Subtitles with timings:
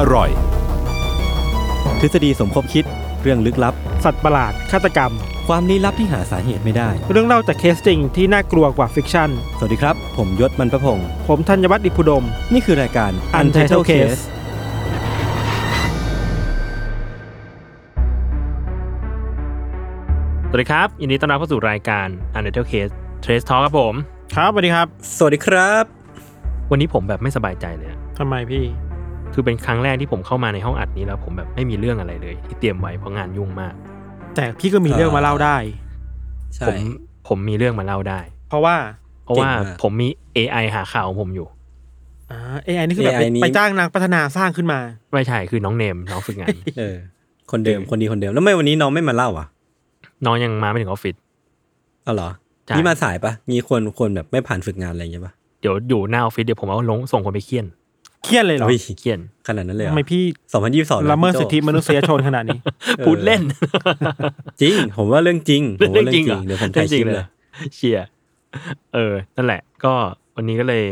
[0.00, 0.30] อร่อย
[2.00, 2.84] ทฤษฎีสมคบคิด
[3.22, 5.12] เรื่องลึกลับ สัตว์ประหลาด ฆาตกรรม
[5.48, 14.20] ความลี้ลับที่หาสาเหตุไม่ได้ เรื่องเล่าจากเคสจริงที่น่ากลัวกว่า fiction สวัสดีครับ ผมยชญ์ บรรพพงศ์ผมธัญวัฒน์อิพภูดม นี่คือรายการ Untitled Case
[20.48, 22.06] สวัสดีครับ ยินดีต้อนรับเข้าสู่รายการ
[22.36, 22.92] Untitled Case
[23.24, 23.94] Trace Talk ครับผม
[24.34, 25.84] ครับสวัสดีครับ สวัสดีครับ
[26.70, 28.64] วันนี้ผมแบบไม่สบายใจเลยอะทำไมพี่
[29.34, 33.74] คือเป็นครั้งแรกที่ผมเข้ามาในห้องอัดนี้แล้วผมแบบไม่มีเรื่องอะไรเลย ที่เตรียมไว้เพราะงานยุ่งมาก
[34.36, 35.56] แต่พี่ก็มีเรื่องมาเล่าได้
[36.54, 36.78] ใช่ผม
[37.28, 38.76] ผมมีเรื่องมาเล่าได้ เพราะว่า
[39.24, 41.46] เพราะว่าเก่งมากผมมี AI หาข่าวของผมอยู่
[42.30, 44.78] อ่าเอไอนี่คือแบบ AI นี้ไปจ้างนางพัฒนาสร้างขึ้นมา
[45.12, 46.96] ไม่ใช่คือน้องเนมน้องฝึกงานเออ
[47.50, 49.46] คนเดิมคนดีคนเดิมแล้วทำไม่วันนี้น้องไม่มาเล่าอะ
[50.26, 51.14] น้องยังมาไม่ถึงออฟฟิศ
[52.04, 52.30] เอาเหรอ
[52.66, 57.66] ใช่นี่มาสายปะมีคนคนแบบไม่ผ่านฝึกงานอะไรอย่างเงี้ยปะเดี๋ยวอยู่หน้าออฟฟิศเดี๋ยวผมเอาลงส่งคนไปเคี่ยน
[58.24, 60.22] เครียดเลยเหรอเฮ้ยเคี่ยนขนาดนั้นเลยเหรทำอไมพี่
[60.52, 62.58] สองพันยี่สิบสองละเมิดสิทธิมนุษยชนขนาดนี้
[63.06, 63.42] พูดเล่น
[64.60, 67.26] จริง ผมว่าเรื่องจริงผมว่าเรื่องจริงเหรอเดี๋ยวผมถ่ายคลิปเลย
[67.74, 68.06] เชียร์
[68.94, 69.92] เออ นั่นแหละ ก็
[70.36, 70.82] วันนี้ก็เลย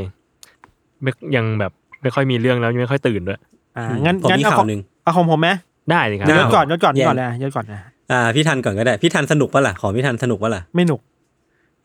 [1.02, 1.72] ไม่ยังแบบ
[2.02, 3.40] ไม่ค่อยมีเรื่องแล้วยังไม่ค่อยตื่นด้วย
[3.76, 5.48] อ่างั้นผมงั้นมีเอาข่าขวองหนึ่งเอาของผมไหม
[5.90, 7.80] ได้เลยครับได้ยศก่อนยศก่อนแย่งก่อนเลยยศก่อนนะ
[8.12, 11.00] อ่าพี่ทันก่อนก็ได้พี่ทันสนุกปะล่ะขอพี่ทันสนุกปะล่ะไม่หนุก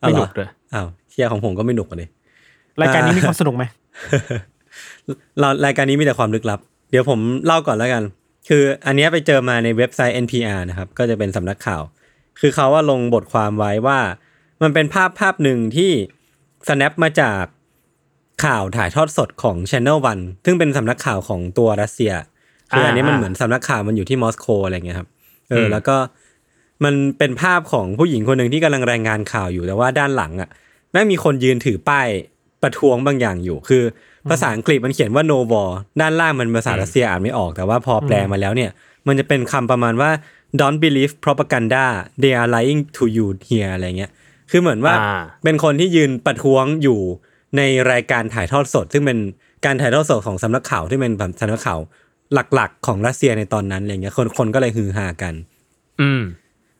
[0.00, 2.08] เอาไม่เหหรนุอกเลยอ้าวเชียร์ของผมก็ไม่หนุกเลย
[2.80, 3.64] รายการนี้มีความสนุกไหม
[5.40, 8.02] เรารายการนี้มีแต่ความลึกลับ เดี๋ยวผมเล่าก่อนแล้วกัน
[8.48, 11.82] คืออันเนี้ยไปเจอมาในเว็บไซต์ NPR นะครับ ก็จะเป็นสำนักข่าว
[12.40, 13.98] คือเขาว่าลงบทความไว้ว่า
[14.62, 15.90] มันเป็นภาพภาพหนึ่งที่
[16.68, 17.42] snap มาจาก
[18.44, 22.12] ข่าวถ่ายทอดสดของ Channel One ซึ่งเป็นสำนักข่าวของตัวรัสเซีย
[22.70, 25.08] คืออันนี้มันเหมือนสำนักข่าวมันอยู่ที่มอสโกอะไรเงี้ยครับ
[25.50, 25.96] เออ แล้วก็
[26.84, 30.48] มันเป็นภาพของผู้หญิงคนหนึ่งที่กำลังรายงานข่าวอยู่แต่ว่าด้านหลังอะ
[30.92, 32.08] แม่งมีคนยืนถือป้าย
[32.62, 33.82] ประท้วงบางอย่างอยู่ คือ
[34.30, 38.70] ภาษาอังกฤษมันเขียนว่า no war ด้านล่างมันภาษารัสเซียอ่านไม่ออกแต่ว่าพอแปลมาแล้วเนี่ย
[39.06, 40.10] มันจะเป็นคำประมาณว่า
[40.60, 41.84] don't believe propaganda
[42.22, 44.10] they are lying to you here อะไรเงี้ย
[44.50, 47.00] คือเหมือนว่าอ่าเป็นคนที่ยืนประท้วงอยู่
[47.56, 49.18] ในรายการถ่ายทอดสด ซึ่งเป็น
[49.64, 51.80] การถ่ายทอดสดของสำนักข่าวที่เป็นแบบสำนักข่าว
[52.54, 55.34] หลักๆ ของรัสเซียในตอนนั้นอะไรเงี้ยคนคนก็เลยฮือฮากัน
[56.00, 56.22] อืม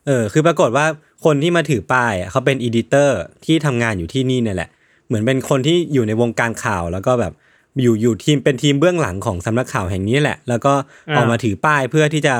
[0.07, 0.85] เออ คือปรากฏว่า
[1.25, 4.69] คนที่มาถือป้ายอะเขาเป็นอีดิเตอร์ที่ทำงานอยู่ที่นี่เนี่ยแหละ
[5.09, 7.33] เหมือนเป็นคนที่อยู่ในวงการข่าว แล้วก็แบบ
[7.81, 10.73] อยู่อยู่ทีมเป็นทีมเบื้องหลังของสำนักข่าวแห่งนี้แหละ แล้วก็
[11.09, 12.35] อ่าออกมาถือป้ายเพื่อที่จะ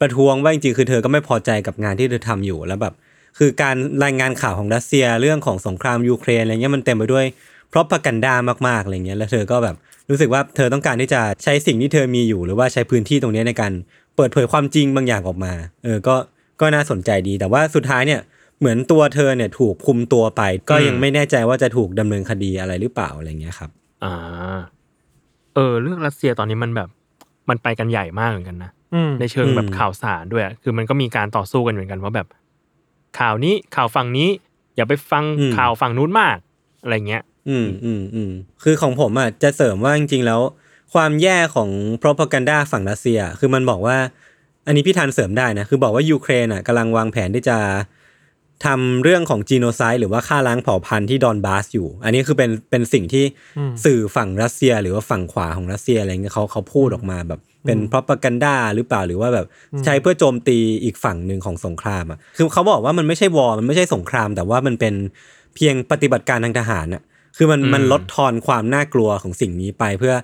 [0.00, 2.94] ประท้วงว่าจริงๆคือเธอก็ไม่พอใจกับงานที่เธอทำอยู่แล้วแบบ
[3.38, 7.26] คือการรายงานข่าวของรัสเซียเรื่องของสงครามยูเครนอะไรเงี้ยมันเต็มไปด้วย
[7.70, 8.34] เพราะพักันดา
[8.68, 9.76] มากๆอะไรเงี้ยแล้วเธอก็แบบ
[10.10, 13.72] รู้สึกว่าเธอต้องการที่จะใช้สิ่งที่เธอมีอยู่ หรือว่าใช้พื้นที่ตรงเนี้ยในการ
[14.16, 15.52] เปิดเผยความจริงบางอย่างออกมา
[15.84, 16.16] เออก็
[16.60, 18.20] ก็น่าสนใจดี แต่ว่าสุดท้ายเนี่ย
[18.60, 23.70] เหมือนตัวเธอเนี่ยถูกคุมตัวไป ก็ยังไม่แน่ใจว่าจะถูกดำเนินคดีอะไรหรือเปล่าอะไรเงี้ยครับ
[24.04, 24.14] อ่า
[25.54, 26.88] เออ เรื่องรัสเซียตอนนี้มันแบบ
[27.48, 32.26] มันไปกันใหญ่มากเหมือนกันนะอืมในเชิงอืมแบบข่าวสารด้วยอะคือมันก็มีการต่อสู้กันเหมือนกันว่าแบบ
[33.18, 34.28] ข่าวนี้ข่าวฝั่งนี้
[34.76, 35.24] อย่าไปฟัง
[35.56, 36.36] ข่าวฝั่งนู้นมาก
[36.82, 38.32] อะไรเงี้ย อืมอืมอืม
[38.62, 40.40] คือของผมอะจะเสริมว่าจริงๆแล้ว
[40.94, 41.68] ความแย่ของ
[42.02, 43.96] propaganda ฝั่งรัสเซีย คือมันบอกว่า
[44.66, 47.56] อันนี้พี่ทันเสริมได้นะ คือบอกว่ายูเครนอะกำลังวางแผนที่จะ
[48.66, 53.24] ทำเรื่องของจีโนไซด์หรือว่าฆ่าล้างเผ่าพันธุ์ที่ดอนบาสอยู่ อันนี้คือเป็นเป็นสิ่งที่
[53.84, 59.46] สื่อฝั่งรัสเซีย หรือว่าฝั่งขวาของรัสเซียอะไรเงี้ยเขาเขาพูดออกมาแบบเป็น propaganda หรือเปล่าหรือว่าแบบ
[59.84, 64.94] ใช้เพื่อโจมตีอีกฝั่งหนึ่งของสงครามอะคือเขาบอกว่ามันไม่ใช่ war มันไม่ใช่สงคราม แต่ว่ามันเป็น
[65.54, 67.02] เพียงปฏิบัติการทางทหารอะ
[67.36, 70.14] คือมันอืมมันลดทอนความน่ากลัวของสิ่งนี้ไปเพื่อ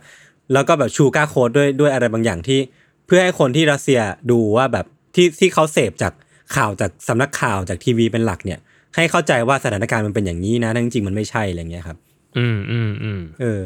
[0.52, 2.60] แล้วก็แบบ sugarcoat ด้วยด้วยอะไรบางอย่างที่
[3.06, 6.12] เพื่อให้คนที่รัสเซียดูว่าแบบที่ที่เขาเสพจาก
[6.56, 8.58] ข่าวจากสำนักข่าวจากทีวีเป็นหลักเนี่ย
[8.96, 11.98] ให้เข้าใจว่าสถานการณ์มันเป็นอย่างนี้นะทั้งจริงๆมันไม่ใช่อะไรเงี้ยครับ
[12.38, 13.62] อืมอืมอืมเออ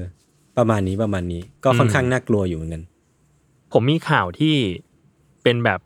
[0.59, 2.83] ประมาณนี้ประมาณนี้ ก็ค่อนข้างน่ากลัวอยู่เหมือนกัน
[3.73, 4.57] ผมมีข่าวที่
[5.43, 5.81] เป็นแบบ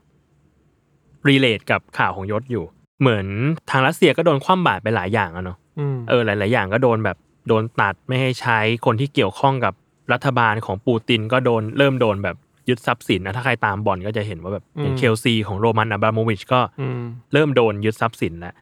[1.28, 2.64] รีเลทกับข่าวของยศอยู่
[3.00, 3.26] เหมือน
[3.70, 7.16] ทางรัสเซียก็โดนคว่ำบาตรไปหลายอย่างอะเนาะอืมเออหลาย ๆ อย่างก็โดนแบบ
[7.48, 9.74] โดนตัดไม่ให้ใช้คนที่เกี่ยวข้องกับ
[10.12, 12.36] รัฐบาลของปูตินก็โดนเริ่มโดนแบบ
[12.68, 17.00] ยึดทรัพย์สินนะถ้าใครตามบอลก็จะเห็นว่าแบบอย่างเคลซีของโรมันอับราโมวิชก็อืม
[17.32, 18.54] เริ่มโดนยึดทรัพย์สินแล้ว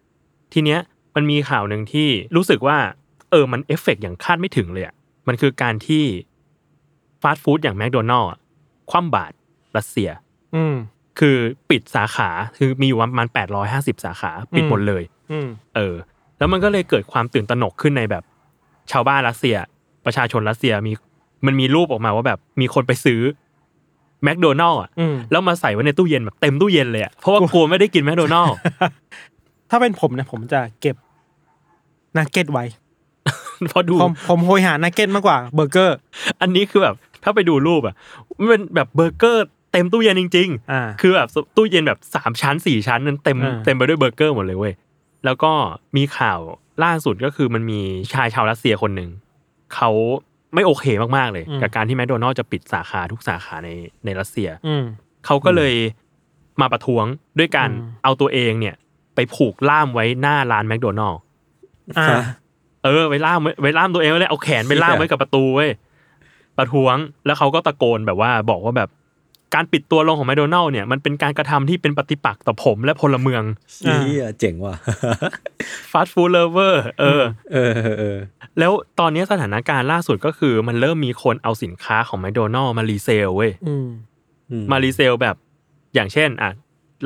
[0.52, 0.80] ทีเนี้ย
[1.14, 2.78] มันมีข่าวหนึ่งที่รู้สึกว่า
[3.30, 4.94] เออมันเอฟเฟกต์อย่างคาดไม่ถึงเลยอะ
[5.28, 6.04] มันคือการที่
[7.22, 8.30] ฟาสต์ฟู้ดอย่างแมคโดนัลล์
[8.90, 9.34] คว่ำบาตร
[9.76, 10.10] รัสเซีย
[10.54, 10.74] อืม
[11.18, 11.36] คือ
[11.70, 13.28] ปิดสาขาคือมีอยู่ประมาณ
[13.66, 15.02] 850สาขา ปิดหมดเลย
[15.32, 15.94] อืมเออ
[16.38, 18.24] แล้วมันก็เลยเกิดความตื่นตระหนกขึ้นในแบบ
[18.92, 19.56] ชาวบ้านรัสเซีย
[20.04, 20.92] ประชาชนรัสเซียมี
[21.46, 23.20] มันมีรูปออกมาว่าแบบมีคนไปซื้อ
[24.24, 28.56] แมคโดนัลล์อะอืมแล้วมาใส่ไว้ในตู้เย็นแบบเต็มตู้เย็นเลยอะเพราะว่ากลัวไม่ได้กินแมคโดนัลล์
[29.70, 30.96] ถ้าเป็นผมนะผมจะเก็บ
[32.18, 32.64] นักเก็ตไว้
[33.68, 35.96] เพราะดูผมผมโหยหานักเก็ตมากกว่าเบอร์เกอร์
[36.40, 37.94] อันนี้คือแบบถ้าไปดูรูปอะ
[38.38, 44.74] มันเป็นแบบเบอร์เกอร์เต็มตู้เย็นจริงอ่าๆคือแบบตู้เย็นแบบสามชั้นสี่ชั้นนั้นเต็มอ่าเต็มไปด้วยเบอร์เกอร์หมดเลยเว้ย
[45.24, 45.52] แล้วก็
[45.96, 46.40] มีข่าว
[46.84, 47.80] ล่าสุดก็คือมันมี
[48.12, 49.10] ชายชาวรัสเซียคนหนึ่ง
[49.74, 49.90] เขา
[50.54, 50.84] ไม่โอเค
[51.16, 53.70] มากๆเลย กับการที่แมคโดนัลล์จะปิดสาขาทุกสาขาใน
[54.04, 54.84] ในรัสเซียอืม
[55.26, 55.74] เขาก็เลย
[56.60, 57.04] มาประท้วง
[57.38, 58.74] ด้วยการอืมเอาตัวเองเนี่ย
[59.14, 61.20] ไปผูกล่ามไว้หน้าร้านแมคโดนัลล์
[61.98, 62.20] อ่า
[62.84, 65.70] เออไว้ล่ามไว้ไว้ล่ามตัวเองไว้เลยเอาแขนไปล่ามไว้กับประตูเว้ย
[66.58, 68.88] ประท้วงแล้วเขาก็ตะโกนแบบว่าบอกว่าแบบ
[69.54, 73.42] การปิดตัวลงของแมคโดนัลล์เนี่ยมันเป็นการกระทำที่เป็นปฏิปักษ์ต่อผมและพลเมือง
[73.82, 74.74] เฮียเจ๋งว่ะ
[75.90, 78.18] ฟาสต์ฟู้ดเลเวอร์เออเออเออเออ
[78.58, 83.86] แล้วตอนนี้สถานการณ์ล่าสุดก็คือมันเริ่มมีคนเอาสินค้าของแมคโดนัลล์มา resell เว้ยอืม
[84.50, 85.36] อืมมา resell แบบ
[85.94, 86.50] อย่างเช่นอะ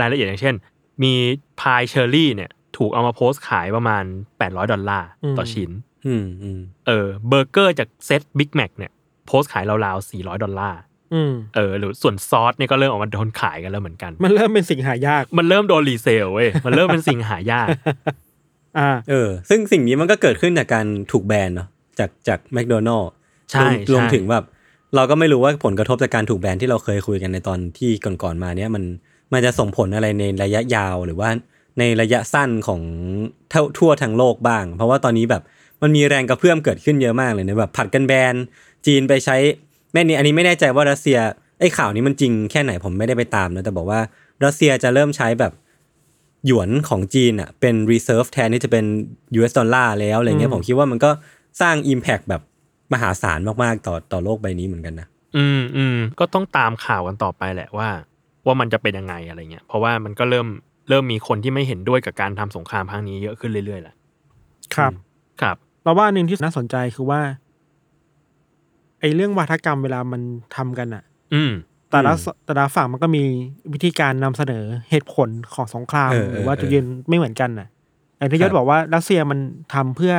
[0.00, 0.54] รายละเอียดอย่างเช่น
[1.02, 1.12] มี
[1.60, 4.04] พายเชอร์รี่เนี่ย ถูกเอามาโพสต์ขายประมาณ
[4.38, 5.08] 800 ดอลลาร์
[5.38, 5.70] ต่อชิ้น
[6.06, 8.92] อืมอืมเออเบอร์เกอร์จากเซต Big Mac เนี่ย
[9.26, 10.93] โพสต์ขายราวๆ400 ดอลลาร์อืม
[11.54, 17.68] เออหรือส่วนซอสเนี่ยก็เริ่มออกมาโดนขายกันแล้วเหมือนกัน มันเริ่มเป็นสิ่งหายาก มันเริ่มโดน resell เว้ยมันเริ่มเป็นสิ่งหายาก
[18.78, 21.68] อ่าเออ ซึ่งสิ่งนี้มันก็เกิดขึ้นจากการถูกแบนเนาะ
[21.98, 23.10] จากจากแมคโดนัลล์
[23.50, 24.44] ใช่รวมใช่ถึงแบบ
[24.96, 28.84] เราก็ไม่รู้ว่าผลกระทบจากการถูกแบนที่เราเคยคุยกันในตอนที่ก่อนๆมาเนี้ยมัน
[29.32, 31.28] มันจะส่งผลอะไรในระยะยาวหรือว่า
[31.78, 32.80] ในระยะสั้นของ
[33.50, 35.42] เท่าทั่วทั้งโลกบ้าง เพราะว่าตอนนี้แบบ
[35.82, 38.34] มันมีแรงกระเพื่อมเกิดขึ้นเยอะมากเลยนะแบบผัดกันแบน
[38.86, 39.36] จีนไปใช้
[39.94, 41.18] แม่นี่อันนี้ไม่แน่ใจว่ารัสเซีย
[41.60, 44.00] ไอ้ข่าวนี้มันจริงแค่ไหนผมไม่ได้ไปตามนะแต่บอกว่า
[44.44, 45.52] รัสเซียจะเริ่มใช้แบบ
[46.46, 48.84] หยวนของจีนอะเป็น reserve แทนที่จะเป็น
[49.38, 51.10] US ดอลลาร์แล้วอะไรเงี้ยอืมผมคิดว่ามันก็
[51.60, 52.42] สร้าง impact แบบ
[52.92, 55.06] มหาศาลมากๆต่อต่อโลกใบนี้เหมือนกันนะ
[55.36, 57.88] อืมอืมก็ต้องตามข่าวกันต่อไปแหละว่า
[58.46, 60.46] ว่ามันจะเป็นยังไงอะไรเงี้ยเพราะว่ามันก็เริ่ม
[60.88, 63.94] เริ่มมีคนที่ไม่เห็นด้วยกับการทำสงครามครั้งนี้เยอะขึ้นเรื่อยๆแหละ
[64.74, 64.92] ครับ
[65.40, 70.22] ครับ เราว่าอันหนึ่งที่น่าสนใจคือว่าไอ้เรื่องวาทกรรมเวลามัน
[70.56, 71.02] ทำกันอะ
[71.34, 71.52] อืม
[71.90, 73.24] แต่ละอืมแต่ละฝั่งมันก็มี
[73.72, 77.68] วิธีการนำเสนอเหตุผลของสงครามเออเออหรือว่าเออจุดยืนไม่เหมือนกันน่ะ
[78.18, 79.38] อย่างที่คยรัศบบอกว่ารัสเซียมัน
[79.74, 80.14] ทำเพื่อ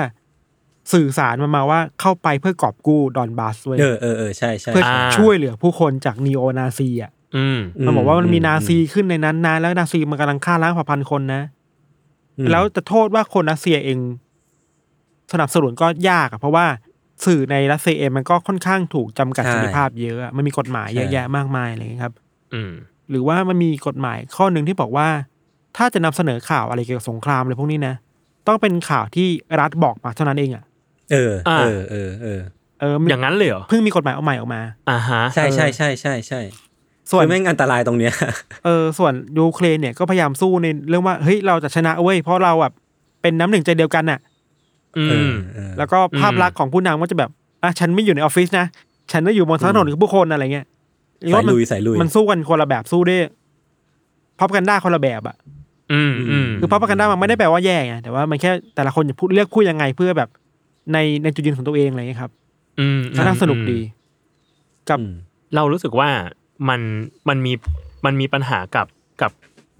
[0.94, 11.42] สื่อสารมันมาว่าเข้าไปเพื่อกอบกู้ดอนบาสเว้ยเออเออเออใช่ใช่เพื่ออ่าช่วยเหลือผู้คนจากนีโอนาซีอะอืมมันบอกว่ามันมีอืนาซีขึ้นในนั้นนานแล้วนาซีมันกำลังฆ่าล้างเผ่าพันธุ์คนนะ
[12.38, 14.00] อืมแล้วจะโทษว่าคนรัสเซียเอง
[15.32, 16.66] สนับสนุนก็ยากอะเพราะว่า
[17.25, 22.13] สื่อในรัสเซียเองมันก็ค่อนข้างถูกจำกัดเสรีภาพเยอะอะมันมีกฎหมายเยอะแยะมากมายอะไรอย่างเงี้ยครับ
[22.53, 22.72] อืม
[23.10, 25.07] หรือว่ามันมีกฎหมายข้อหนึ่งที่บอกว่า
[25.77, 27.95] ถ้าจะนำเสนอข่าวอะไรเกี่ยวกับสงครามอะไรพวกนี้นะ
[28.48, 29.27] ต้องเป็นข่าวที่
[29.60, 30.63] รัฐบอกมาเท่านั้นเองอะ
[31.12, 32.41] เอออ่าเออเออเออ
[32.79, 36.41] เออมันอย่างนั้นเลยเหรอเพิ่งมีกฎหมายเอาใหม่ออกมาอ่าฮะใช่ใช่ใช่ใช่ใช่
[37.12, 38.13] ส่วนคือแม่งอันตรายตรงเนี้ย
[38.65, 42.74] เออส่วนยูเครนเนี่ยก็พยายามสู้ในเรื่องว่าเฮ้ยเราจะชนะเว้ยเพราะเราแบบ
[43.22, 44.35] เป็นน้ำหนึ่งใจเดียวกันน่ะอืเอมอเออ
[45.78, 47.30] แล้วก็ภาพลักษณ์ของผู้นำก็จะแบบ
[47.64, 48.66] อะฉันไม่อยู่ในออฟฟิศนะ
[49.12, 50.66] ฉันไม่อยู่บนถนนกับผู้คนอะไรเงี้ย
[51.34, 53.18] สายมัลุยสายลุยมันสู้กันคนละแบบสู้ได้
[54.40, 55.36] พับกันได้คนละแบบอะ
[55.94, 60.30] อืมอืมคือพับกันได้มันไม่ได้แปลว่าแย่ไงแต่ว่ามันแค่แต่ละคนจะพูดเลือกพูดยังไงเพื่อแบบ
[60.94, 62.32] ในในจุดยืนของตัวเองอะไรเงี้ยครับ
[62.80, 63.80] อืมก็น่าสนุกดี
[64.90, 65.14] กับอืม
[65.56, 66.10] เรารู้สึกว่า
[66.70, 66.82] มัน
[67.30, 67.54] มันมี
[68.06, 68.88] มันมีปัญหากับ
[69.22, 69.32] กับ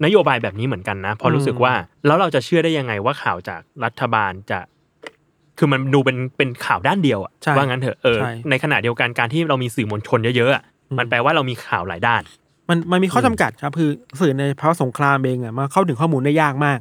[0.04, 1.72] นโยบายแบบนี้เหมือนกันนะเพราะรู้สึกว่า
[2.06, 4.60] แล้วเราจะเชื่อได้ยังไงว่าข่าวจากรัฐบาลจะ
[5.58, 12.22] คือมันดูเป็นเป็นข่าวด้านเดียวอะใช่ว่างั้นเถอะเออใช่ในขณะเดียวกันการที่เรามีสื่อมวลชนเยอะๆอะอืมมันแปลว่าเรามีข่าวหลายด้าน
[12.68, 16.78] มันมันมีข้อจำกัดครับ คือสื่อในภาวะสงครามเองอะมาเข้าถึงข้อมูลได้ยากมาก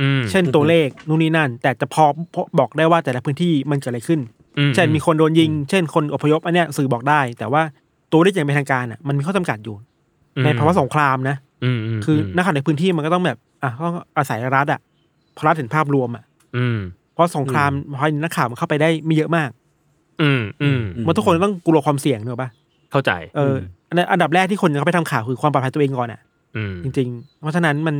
[0.00, 2.04] อืมเช่นตัวเลขนู่นนี่นั่น แต่จะพอ
[2.34, 4.20] พอบอกได้ว่าแต่ละพื้นที่มันเกิดอะไรขึ้น
[4.58, 7.62] อืเช่นมีคนโดนยิง เช่นคนอพยพอันเนี้ยสื่อบอกได้ แต่ว่า
[8.12, 9.74] ตัวเลขอย่างเป็นทางการอะมันมีข้อจำกัดอยู่
[10.36, 14.80] อืมในภาวะสงครามนะอืมมคืออมนักข่าวในพื้นที่มันก็ต้องแบบอะต้องอาศัยรัฐอะ
[15.34, 16.24] เพราะรัฐเห็นภาพรวมอะ
[16.56, 16.78] อืม
[17.18, 19.50] เพราะสงครามพอนักข่าวมันเข้าไปได้ไม่เยอะมาก
[20.22, 22.48] อืมอืมมันทุกคนต้องกลัวความเสี่ยงเนอะปะ
[22.92, 23.54] เข้าใจ เออ
[23.88, 26.20] อันนั้นอันดับแรกที่คนเขาไปทำข่าวคือความปลอดภัยตัวเองก่อนอะ
[26.56, 27.96] อืมจริง ๆ เพราะฉะนั้นมัน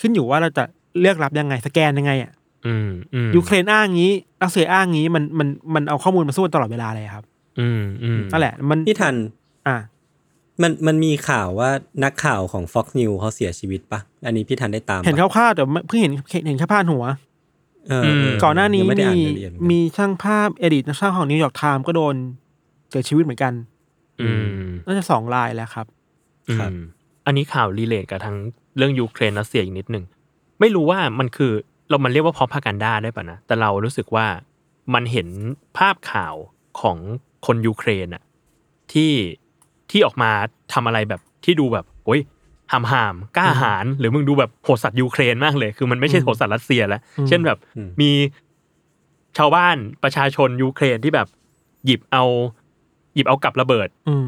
[0.00, 0.64] ขึ้นอยู่ว่าเราจะ
[1.00, 2.32] เลือกรับยังไงสแกนยังไงอะ
[2.66, 7.24] อืมอืมยูเครนอ้างงี้รัสเซียอ้างงี้มันมันมันเอาข้อมูลมาสู้ตลอดเวลาเลยครับ
[7.60, 9.14] อืมอืมนั่นแหละ มันพี่ทัน
[9.68, 9.76] อะ
[10.62, 11.70] มันมันมีข่าวว่า
[12.04, 16.12] นักข่าวของ Fox News เขาเสียชีวิตปะอันนี้พี่ทันได้ตามปะเห็นคร่าวๆแต่ไม่เพิ่งเห็น
[16.46, 22.14] เห็นแค่พาดหัวเออเก่อนหน้านี้ยังไม่ได้มีอ่านรายละเอียดเหมือนกันมีช่างภาพเอดิตช่างของ New York Times ก็โดน
[22.90, 23.52] เสียชีวิตเหมือนกัน
[24.20, 25.86] อืมน่าจะสองรายแล้วครับ
[26.58, 26.82] ครับอืม
[27.26, 28.36] อันนี้ข่าว relate กับทั้ง
[28.76, 30.04] เรื่องยูเครนรัสเซียอีกนิดหนึ่ง
[30.60, 31.52] ไม่รู้ว่ามันคือ
[31.88, 34.26] เรามันเรียกว่าพอพากันด้าได้ป่ะนะ แต่เรารู้สึกว่า
[34.94, 35.28] มันเห็น
[35.78, 36.34] ภาพข่าว
[36.80, 36.98] ของ
[37.46, 38.22] คนยูเครนอะ
[38.92, 39.12] ที่
[39.90, 40.30] ที่ออกมา
[40.72, 42.20] ทำอะไรแบบที่ดูแบบโอ้ย
[42.72, 48.10] หามหามๆกล้าหาญหรือมึงดูแบบโหดสัตว์ยูเครนมากเลย คือมันไม่ใช่โหดสัตว์รัสเซียแล้วอืมเช่นแบบอืมมี
[49.38, 51.28] ชาวบ้านประชาชนยูเครนที่แบบ
[51.86, 52.24] หยิบเอา
[53.14, 54.26] หยิบเอากับระเบิด อืม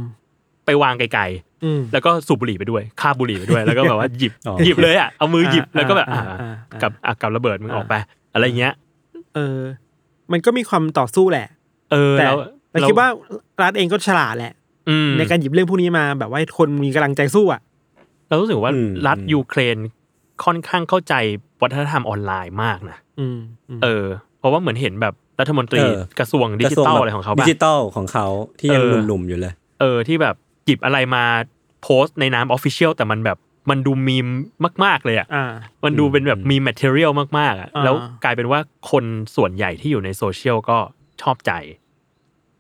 [0.67, 7.95] ไปวางไกลๆอืมแล้วก็สูบบุหรี่ไปด้วยคาบบุหรี่ไปด้วย แล้วก็แบบว่าหยิบอ๋อหยิบเลยอะเอามือหยิบอ่าแล้วก็แบบอ่าอ่าอ่าอ่ากับอะกับระเบิดมึงออกไป
[8.33, 8.75] อะไรเงี้ย
[9.35, 9.61] เออ
[10.33, 11.47] มันก็มีความต่อสู้แหละ
[11.93, 12.39] เออแต่แล้ว
[12.71, 13.09] แต่คิดว่า
[13.63, 14.53] รัฐเองก็ฉลาดแหละ
[14.89, 17.61] อืมในการหยิบเรื่องพวกนี้มาแบบว่าให้คนมีกำลังใจสู้อะ
[18.29, 19.77] เรารู้สึกว่าอืมรัฐอืมยูเครน
[20.45, 21.15] ค่อนข้างเข้าใจ
[21.63, 23.39] วัฒนธรรมออนไลน์มากนะอืม
[23.79, 24.05] มเออ
[24.39, 28.27] เพราะว่าเหมือนเห็นแบบรัฐมนตรีเออกระทรวงดิจิตอลอะไรของเขาดิป่ะจิตอลของเขา
[28.61, 30.35] ที่ยังเออหนุ่มๆอยู่เลย เออที่แบบ
[30.67, 31.25] หยิบอะไรมา
[31.83, 33.39] โพสต์ในนาม official แต่มันแบบ
[33.71, 34.27] มันดูมีม
[34.85, 35.45] มาก ๆ เลยอะอ่า
[35.85, 39.05] มันดูเป็นแบบมี material มากๆอะอ่าแล้วกลายเป็นว่าคน
[39.37, 40.79] ส่วนใหญ่ที่อยู่ในโซเชียลก็
[41.23, 41.53] ชอบใจ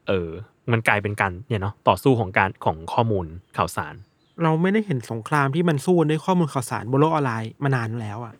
[0.08, 0.28] เออ
[0.72, 3.94] มันกลายเป็นการเนี่ยเนาะต่อสู้ของการของข้อมูลข่าวสาร
[4.42, 8.34] เราไม่ได้เห็นสงครามที่มันสู้ด้วยข้อมูลข่าวสารบนโลกออนไลน์มานานแล้วอะ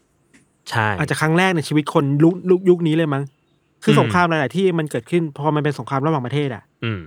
[0.71, 3.23] ใช่อาจจะครั้งแรกในชีวิตคนยุคยุคยุคนี้เลยมั้ง
[3.85, 7.01] คืออมสงครามหลาย ๆ ที่มันเกิดขึ้นพอมันเป็นสงครามระหว่างประเทศอะอืม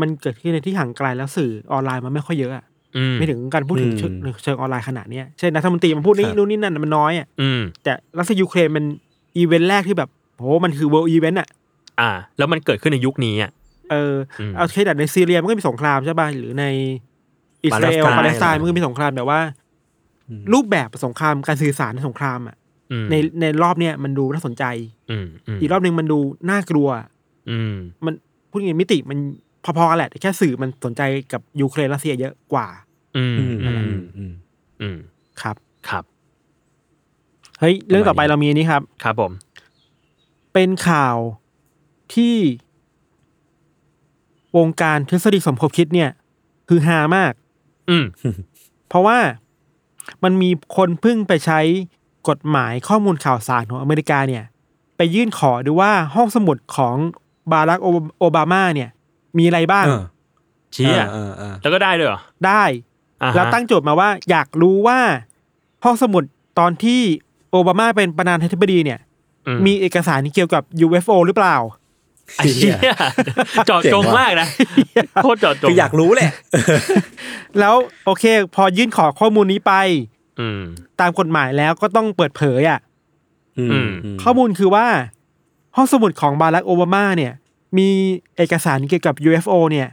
[0.00, 2.64] มันเกิดขึ้นในที่ห่างไกลแล้วสื่อออนไลน์มันไม่ค่อยเยอะอะ
[2.96, 4.12] อืมไม่ถึงการพูดถึงอืมเชิง
[4.42, 8.84] เชิงออนไลน์ขนาดเนี้ยเช่นรัฐมนตรีมันพูดนี่ครับนู่นนี่นั่นมันน้อยอะอืมแต่รัสเซียยูเครนมัน
[9.36, 11.48] อีเวนต์แรกที่แบบโหมันคือ world event อะ
[12.00, 13.50] อ่า แล้วมันเกิดขึ้นในยุคนี้อะ
[13.90, 16.64] เอออมเอาเคสแบบในซีเรียมันก็มีสงครามใช่ป่ะหรือใน
[17.64, 19.40] อิสราเอลปาปาเลเลสสไตไตน์น์มันก็มีสงครามแบบว่า
[20.52, 22.56] รูปแบบสงครามการสื่อสารในสงครามอะ
[22.92, 24.64] อืมในในรอบเนี้ยมันดูน่าสนใจ
[25.10, 26.18] อืมอืมอีกรอบหนึ่งมันดู
[26.50, 26.88] น่ากลัว
[27.50, 28.14] อืมมัน
[28.50, 29.18] พูดง่ายๆมิติมัน
[29.64, 32.68] พอๆกันแหละแต่แค่สื่อมันสนใจกับยูเครนรัสเซียเยอะกว่า
[33.16, 34.32] อืมอืมอือืมมอืม
[34.80, 34.96] อืม
[35.42, 35.56] ครับ
[35.88, 36.04] ครับ
[37.60, 39.32] เฮ้ยเรื่องต่อไปประมาณนี้เรามีอันนี้ครับ ครับผม
[40.54, 41.16] เป็นข่าว
[42.14, 42.36] ที่
[44.56, 46.10] วงการทฤษฎีสมคบคิดเนี่ย
[46.68, 47.32] คือฮามาก
[47.90, 48.04] อืม
[48.88, 49.18] เพราะว่า
[50.24, 51.60] มันมีคนเพิ่งไปใช้
[52.28, 54.44] กฎหมายข้อมูลข่าวสารของอเมริกาเนี่ย
[54.96, 56.96] ไปยื่นขอดูว่าห้องสมุดของ
[57.52, 57.80] บารัก
[58.18, 58.90] โอบามาเนี่ย
[59.38, 60.04] มีอะไรบ้างเออ
[60.72, 62.62] เชี่ยเออเออแล้วก็ได้ด้วยเหรอ ได้
[63.22, 64.98] อ่าฮะแล้วตั้งโจทย์มาว่า อยากรู้ว่า
[65.84, 66.22] ห้องสมุด
[66.58, 67.00] ตอนที่
[67.50, 68.98] โอบามาเป็นประธานาธิบดีเนี่ย
[69.46, 71.56] อืมีเอกสารที่เกี่ยวกับ UFO หรือเปล่า
[72.36, 72.76] ไอ้เชี่ย
[73.66, 74.48] เจอดจงมากนะ
[75.22, 76.30] โคตรเจอดจงคืออยากรู้แหละ
[77.60, 79.72] แล้วโอเค พอยื่นขอข้อมูลนี้ไป
[80.40, 80.62] อืม
[81.00, 82.80] ตามกฎหมายแล้วก็ต้องเปิดเผยอะ
[83.58, 84.86] อืมอืมอืมข้อมูลคือว่า
[85.76, 87.32] ห้องสมุดของบารักโอบามาเนี่ย
[87.78, 87.88] มี
[88.36, 89.88] เอกสารเกี่ยวกับ UFO เนี่ย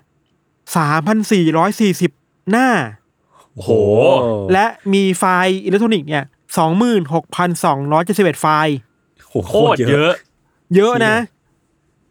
[0.78, 2.12] สามพันสี่ร้อยสี่สิบ
[2.52, 2.70] หน้า
[3.54, 3.72] โอ้โห
[4.54, 6.24] และมีไฟล์อิเล็กทรอนิกส์เนี่ย
[6.58, 8.78] สองหมื่นหกพันสองร้อยเจ็ดสิบเอ็ดไฟล์
[9.32, 10.14] โอ้โหโคตรเยอะ
[10.76, 11.16] เยอะนะ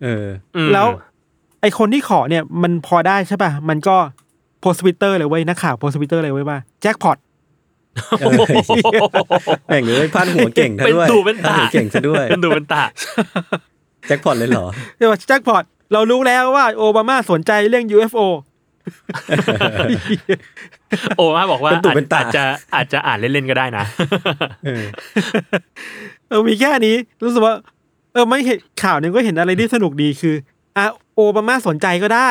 [0.03, 0.87] เอออืมแล้ว
[1.61, 3.97] ไอคนที่ขอเนี่ย มันพอได้ใช่ป่ะ มันก็
[4.61, 7.19] โพสต์ทวิตเตอร์เลยเว้ยนักข่าวโพสต์ทวิตเตอร์เลยเว้ยว่าแจ็คพอต
[8.21, 8.31] เออ
[9.67, 12.83] แม่งเลยพันหัวเก่งซะเป็นด้วยตูเป็นตาพัหัวเก่งซะด้วยเป็นตูเป็นตา
[14.07, 14.67] แจ็คพอตเลยเหรอ
[14.97, 18.21] เรียกว่าแจ็คพอตเรารู้แล้วว่าโอบามาสนใจเรื่อง UFO
[21.17, 22.45] โอ้มาบอกว่าเป็นตุเป็นตาอาจจะ
[22.75, 23.85] อาจจะอ่านเล่นๆก็ได้นะ
[24.65, 24.85] เออ
[26.29, 27.55] เออมีแค่นี้ รู้สึกว่า
[28.13, 30.35] เออไม่เห็นข่าวหนึงก็เห็นอะไรที่สนุกดีคือ
[30.77, 32.31] อะโอบามาสนใจก็ได้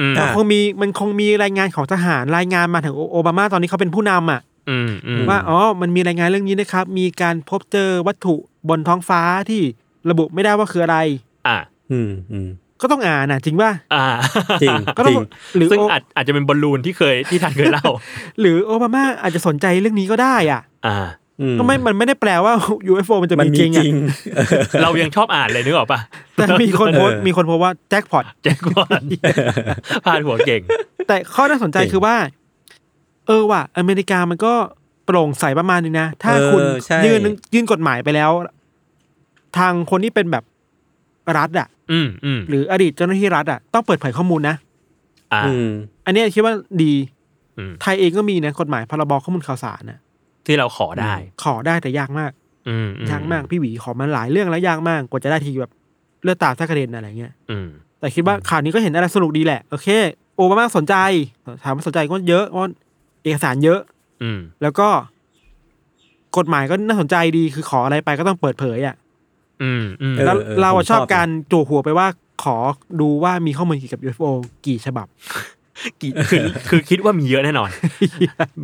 [0.00, 8.34] อืมมันคงมีมันคงมีรายงานของทหารรายงานมาถึงโอโอบามาตอนนี้เขาเป็นผู้นำอะอืมอืมว่าอ๋อมันมีรายงานเรื่องนี้นะครับ มีการพบเจอวัตถุ
[8.68, 9.60] บนท้องฟ้าที่
[10.10, 10.98] ระบุไม่ได้ว่าคืออะไร
[11.46, 11.56] อ่า
[11.90, 12.48] อืมอืม
[12.80, 14.06] ก็ต้องอ่านนะจริงป่ะอ่า
[14.62, 17.84] จริงก็ต้อจงริงหรือซึ่งโออาจอาจจะเป็นบอลลูนที่เคยที่ทันเคยเล่า
[18.40, 22.52] หรือโอบามาอาจจะสนใจเรื่องนี้ก็ได้อะ อ่าอื ก็ไม่ มันไม่ได้แปลว่า
[22.90, 23.94] UFO มันจะมันมีมีจริงจอะริง
[24.36, 24.46] เออ
[24.82, 26.00] เรายังชอบอ่านเลยนึกออกปะ
[26.34, 28.88] แต่มีคนโพสต์เออมีคนโพสต์ว่าแจ็คพอตแจ็คพอต
[30.04, 30.60] พาดหัวเก่ง
[31.06, 32.16] แต่ข้อน่าสนใจเก่งคือว่า
[33.26, 34.52] เออว่ะ อเมริกามันก็
[35.06, 37.20] โปร่งใสประมาณนึงนะ ถ้าเออคุณใช่ยื่น
[37.54, 38.30] ยื่นกฎหมายไปแล้ว
[39.58, 40.44] ทางคนที่เป็นแบบ
[41.36, 44.56] รัฐอะอืมอืมหรืออดีตเจ้าหน้าที่รัฐอะต้องเปิดเผยข้อมูลนะ
[45.32, 45.68] อ่าอืม
[46.06, 46.92] อันเนี้ยคิดว่าดี
[47.58, 49.98] อืมไทยเองก็มีนะกฎหมายพรบข้อมูลข่าวสารนะ
[50.46, 52.30] ที่เราขอได้ ขอได้แต่ยากมาก
[52.68, 55.72] อืมอืยากมากพี่หวีขอมาหลายเรื่องแล้วยากมากกว่าจะได้ทีแบบ
[56.22, 57.68] เลือดตาแทบกระเด็นอะไรเงี้ยอืม
[58.00, 59.88] แต่คิดว่าข่าวนี้ก็เห็นอะไรสนุกดีแหละ โอเค
[60.36, 60.94] โอบามาสนใจ
[61.64, 62.62] ถามว่าสนใจก็เยอะเพราะ
[63.22, 63.80] เอกสารเยอะ
[64.22, 64.88] อืมแล้วก็
[66.36, 68.94] กฎหมายก็น่าสนใจดีคือขออะไรไปก็ต้องเปิดเผยอะ
[69.62, 72.06] อืมอืมเออแล้วเราอะผมชชออบบ การจู่หัวไปว่า
[72.42, 72.56] ขอ
[73.00, 74.28] ดูว่ามีข้อมูลเกี่ยวกับ UFO
[74.66, 75.06] กี่ฉบับ
[76.00, 77.70] กี่คือคือคิดว่ามีเยอะแน่นอน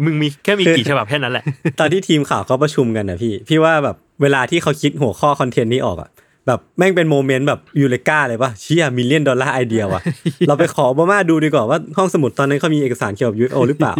[0.04, 1.44] มึงมีแค่มีกี่ฉบับแค่นั้นแหละ
[1.80, 6.10] ตอนที่ทีมข่าวเขาประชุมกันนะพี่ พี่ว่าแบบเวลาที่เขาคิดหัวข้อ content นี้ออกอะ
[6.46, 10.02] แบบแม่งเป็น moment แบบ eureka เลยป่ะเชี่ย million dollar idea ว่ะ
[10.48, 13.94] เราไปขอโอบามาดูดีกว่าว่าห้องสมุดตอนนั้นเขามีเอกสารเกี่ยวกับ UFO หรือเปล่า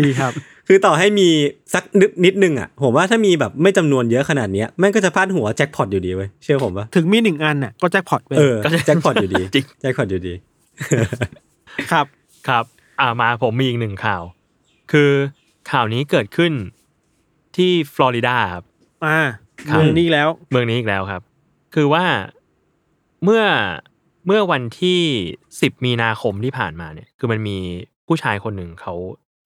[0.00, 0.32] ดีครับ
[0.68, 1.28] คือต่อให้มี
[1.74, 10.34] สักนิดนิดนึงอะ ผมว่าถ้ามีแบบไม่จำนวนเยอะขนาดเนี้ยแม่งก็จะพาดหัวแจ็คพอตอยู่ดีเว้ยเชื่อผมปะถึงมีหนึ่งอันน่ะก็แจ็คพอตไปเออก็จะแจ็คพอตอยู่ดีจริงแจ็คพอตอยู่ดี
[11.92, 12.06] ครับ
[12.48, 12.64] ครับ
[13.00, 14.22] อ่ามาผมมีอีกหนึ่งข่าว
[14.92, 15.10] คือ
[15.70, 16.52] ข่าวนี้เกิดขึ้น
[17.56, 18.64] ที่ฟลอริดาครับ
[19.06, 19.18] อ่า
[19.70, 21.22] ครับเมืองนี้แล้ว เมืองนี้อีกแล้วครับ
[21.74, 22.04] คือว่า
[23.24, 23.42] เมื่อ
[24.26, 25.00] เมื่อวันที่
[25.60, 27.56] สิบมีนาคมที่ผ่านมาเนี่ย คือมันมี
[28.06, 28.94] ผู้ชายคนหนึ่งเขา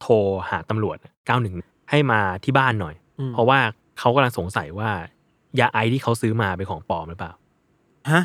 [0.01, 0.15] โทร
[0.51, 0.97] หาตำรวจ
[1.27, 1.55] เก้าหนึ่ง
[1.91, 3.61] ให้มาที่บ้านหน่อยอืมเพราะว่า
[3.99, 4.91] เขากำลังสงสัยว่า
[5.61, 7.33] ยาไอซ์ที่เขาซื้อมาเป็นของปลอมหรือเปล่า
[8.11, 8.23] ฮะ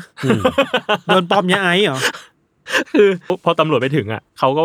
[1.06, 1.98] โดนปลอมยาไอซ์เหรอ
[2.92, 3.08] คือ
[3.44, 4.64] พอตำรวจไปถึงอะเขาก็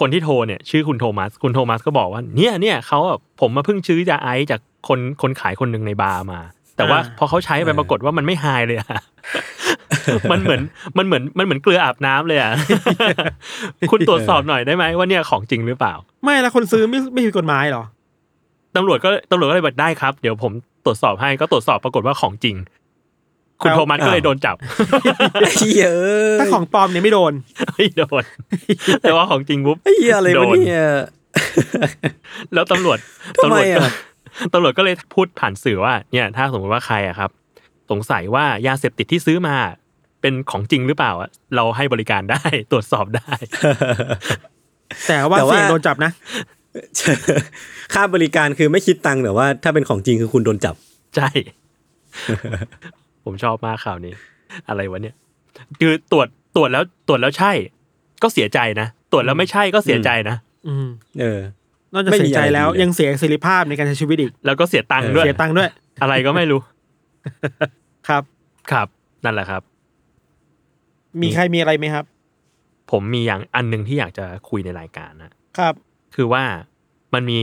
[0.00, 6.40] คนที่โทรเนี่ยชื่อคุณโทมัส คุณโทมัสก็บอกว่าเนี่ยเนี่ยเขาอะผมมาเพิ่งซื้อยาไอซ์จากคนคนขายคนหนึ่งในบาร์มา
[6.76, 8.88] แต่ว่าอ่าพอเขาใช้ไปเออปรากฏว่ามันไม่ไฮเลยอะ
[10.30, 10.62] มันเหมือน
[10.98, 12.52] มันเหมือนมันเหมือนเกลืออาบน้ำเลยอะ
[13.90, 17.84] คุณตรวจสอบหน่อยได้ไหมว่าเนี่ยของจริงหรือเปล่า ไม่แล้วคนซื้อไม่ไม่ผิดกฎหมายเหรอ
[18.76, 20.52] ตำรวจก็ตำรวจก็เลยบอกได้ครับ เดี๋ยวผม
[20.84, 22.56] ตรวจสอบให้ก็ตรวจสอบปรากฏว่าของจริง
[23.60, 24.56] คุณเอาโทมัสก็เลยโดนจับ
[25.56, 27.32] เฮียเอ้ยถ้าของปลอมเนี่ยไม่โดน
[27.74, 28.22] ไม่โดน
[29.02, 30.86] แต่ว่าของจริงปุ๊บไอ้เฮียอะไรโดวะนเนี่ย
[32.54, 32.98] แล้วตำรวจ
[33.42, 33.92] ทำไมตำรวจก็อะ
[34.52, 37.30] ตำรวจก็เลยพูดผ่านสื่อว่า เนี่ย ถ้าสมมติว่าใครอะครับ
[37.90, 39.56] สงสัยว่ายาเสพติดที่ซื้อมา
[40.20, 43.32] เป็นของจริงหรือเปล่าอะเราให้บริการได้ตรวจสอบได้
[45.08, 46.12] แต่ว่าแต่ว่าเสี่ยงโดนจับนะ
[47.94, 50.74] ค่าบริการคือไม่คิดตังค์แต่ว่า ถ้าเป็นของจริงคือคุณโดนจับ
[51.16, 51.28] ใช่
[53.26, 54.14] ผมชอบมากข่าวนี้
[54.68, 55.14] อะไรวะเนี่ย
[55.80, 57.52] คือตรวจตรวจแล้วตรวจแล้วใช่
[58.22, 60.36] ก็เสียใจนะตรวจแล้วไม่ใช่ก็เสียใจนะ
[60.68, 60.88] อืม
[61.20, 61.40] เออ
[61.92, 65.70] นอกจากไม่มีเสียใจแล้วอะไรดีเลยยังเสียเสรีภาพในการใช้ชีวิตอีก แล้วก็เสียตังค์ด้วยเสียตังค์ด้วย
[66.02, 66.60] อะไรก็ไม่รู้
[68.08, 68.22] ครับ
[68.70, 68.88] ครับ
[69.24, 69.62] นั่นแหละครับ
[71.22, 72.04] มีใครมีอะไรไหมครับ
[72.90, 75.74] ผมมีอย่างอันหนึ่งที่อยากจะคุยในรายการนะครับ
[76.14, 76.44] คือว่า
[77.14, 77.40] มันมี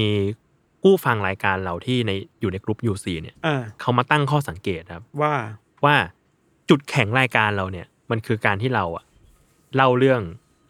[0.81, 5.33] ผู้ฟังรายการเราที่ในอยู่ในกลุ่ม UC เนี่ยอ่าเขามาตั้งข้อสังเกตครับ ว่า
[5.85, 5.95] ว่า
[6.69, 9.03] จุดแข็งรายการเราเนี่ย มันคือการที่เราอะ
[9.75, 10.21] เล่าเรื่อง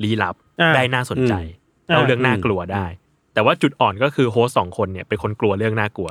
[0.04, 1.34] ลี้ลับอ่าได้น่าสนใจ
[1.90, 2.86] อืมเล่าเรื่องน่ากลัวได้
[3.34, 6.10] แต่ว่าจุดอ่อนก็คือโฮสต์สองคนเนี่ยเป็นคนกลัวเรื่องน่ากลัว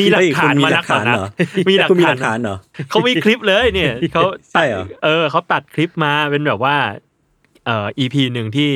[0.00, 1.16] มีหลักฐานมานักต่อนัก
[1.68, 2.56] มีหลักคุณมีหฐาลันกฐานเหรอ
[2.90, 6.76] เขามีคลิปเลยเนี่ยเขาใช่เหรอเออเขาตัดคลิปมาเป็นแบบว่า
[7.66, 8.70] เอ่อ EP หนึ่งที่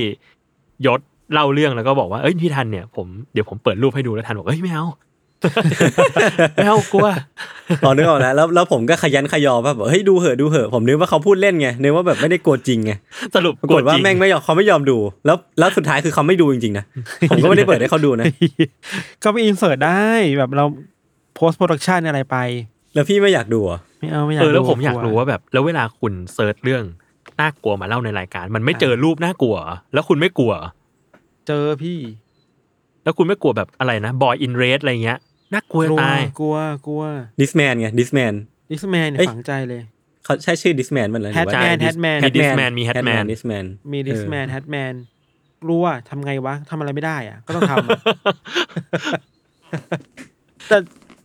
[0.87, 1.01] ยศ
[1.33, 4.87] เล่าเรื่องแล้วก็บอกว่าเอ้ยพี่ทันเนี่ยผมเดี๋ยวผมเปิดรูปให้ดูแล้วทันบอกเอ้ยไม่เอา
[6.55, 7.07] ไม่เอากลัว
[7.85, 12.93] ตอนนึกออกแล้วแล้วแล้วผมก็ขยันขยอว่าแบบเฮ้ยดูเหอะดูเหอะผมนึกว่าเขาพูดเล่นไงนึกว่าแบบไม่ได้กลัวจริงไง
[13.35, 16.85] สรุปปรากฏว่าจริแม่งไม่ยอมเขาไม่ยอมดู แล้วแล้วสุดท้ายคือเขาไม่ดูจริงๆนะ
[17.31, 18.27] ผมก็ไม่ได้เปิดให้เขาดูนะ
[19.23, 20.07] ก็ไปอินเสิร์ตได้
[20.39, 20.65] แบบเรา
[21.35, 22.37] post production อะไรไป
[22.95, 26.85] แล้วพี่ไม่อยากดูเหรอะไม่เอาไม่อยากเออแล้วดูผมอยากลัรู้ว่าแบบ แล้วเวลาคุณ search เรื่อง
[27.41, 30.69] น่ากลัวมาเล่าในรายการ มันไม่เจอรูปน่ากลัวเหรอแล้วคุณไม่กลัวเหรอ
[31.47, 31.99] เจอพี่
[33.05, 35.19] แล้วคุณไม่กลัวแบบอะไรนะบอยอินเรสอะไรเงี้ย
[35.53, 37.03] น่ากลัวกลัวตายกลัวกลัว
[37.41, 38.33] This Man ไง This Man
[38.73, 39.83] This Man เนี่ยเอ้ยฝังใจเลย
[40.25, 44.47] เขาใช้ชื่อ This Man มันเลย Hatman Hatman มี This Man มี Hatman This Man มี This Man
[44.51, 44.93] Hatman
[45.63, 47.91] กลัวทำไงวะทำอะไรไม่ได้อะ ก็ต้องทำอะ
[50.69, 50.77] แต่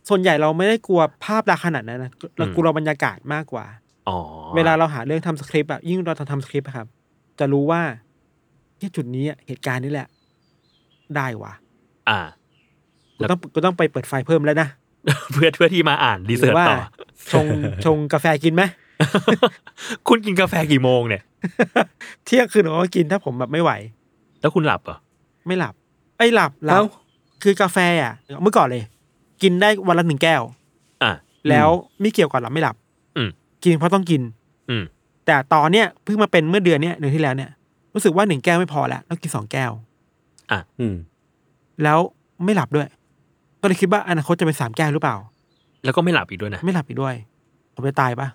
[0.08, 3.64] ส่วนใหญ่เราไม่ได้กลัวภาพลักษณ์ขนาดนั้นนะเราอืมกลัวบรรยากาศมากกว่า
[4.08, 4.18] อ๋อ
[4.56, 6.86] เวลาเราหาเรื่องทำสคริปต์อะยิ่งเราทำสคริปต์อะครับ
[7.38, 7.82] จะรู้ว่า
[8.80, 10.08] ที่จุดนี้อะเหตุการณ์นี้แหละ
[11.16, 11.52] ได้ว่ะ
[12.08, 12.20] อ่า
[13.18, 14.68] กูต้องกูต้องไปเปิดไฟเพิ่มแล้วนะ
[15.32, 16.78] เพื่อเพื่อที่มาอ่านรีหเสิรืร์ชว่าต่อ
[17.32, 17.46] ชง
[17.84, 18.62] ชงกาแฟกินไหม
[20.08, 21.22] คุณกินกาแฟกี่โมงเนี่ย
[22.24, 23.72] เที่ยงคืนผมก็กินถ้าผมแบบไม่ไหว
[24.40, 24.98] แล้วคุณหลับเหรอ
[25.46, 25.74] ไม่หลับ
[26.18, 26.86] ไอ้ยหลับหลัเอ้าบ
[27.42, 28.84] คือกาแฟอะ เมื่อก่อนเลย
[29.42, 30.42] กินได้วันละหนึ่งแก้ว
[31.02, 31.12] อ่า
[31.48, 31.68] แล้ว
[32.00, 32.76] ไม่เกี่ยวกับหลับไม่หลับ
[33.16, 33.28] อืม
[33.64, 34.22] กินเพราะต้องกิน
[34.70, 34.84] อืม
[35.26, 37.50] แต่ตอนเนี้ยเพิ่งมาเป็นเมื่อเดือนเนี้ยเดือนที่แล้วเนี่ย
[37.94, 39.70] รู้สึกว่าหนึ่งแก้วไม่พอแล้วต้องกินสองแก้ว
[40.80, 40.94] อืม
[41.82, 41.98] แล้ว
[42.44, 42.88] ไม่หลับด้วย
[43.60, 45.16] ก็เลยคิดว่าอนาคตจะเป็นสามแก้วหรือเปล่า
[45.84, 47.14] แล้วก็ไม่หลับอีกด้วยนะ ไม่หลับอีกด้วย
[47.74, 48.28] ผมจะตายปะ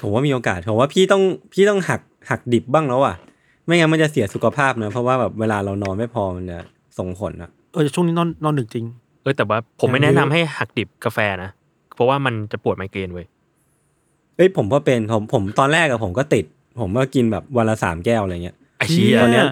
[0.00, 3.14] ผมว่ามีโอกาสผมว่าพี่ต้องพี่ต้องหักหักดิบบ้างแล้วอะ
[3.66, 6.58] ไม่งั้นมันจะเสียสุขภาพนะเพราะว่าแบบเวลาเรานอนไม่พอมันจะ
[6.98, 8.86] ส่งผลอะเออช่วงนี้นอนนอนดึกจริง
[9.22, 11.50] เออแต่ว่าผมไม่อย่างนี้แนะนำให้หักดิบกาแฟนะ
[11.94, 13.26] เพราะว่ามันจะปวดไมเกรนเว้ย
[14.36, 16.44] เอ้ยผมก็เป็นผมผมตอนแรกอะผมก็ติด
[16.80, 19.46] ผมก็กินแบบวันละสามแก้วอะไรเงี้ยไอ้เชี่ยตอนเนี้ย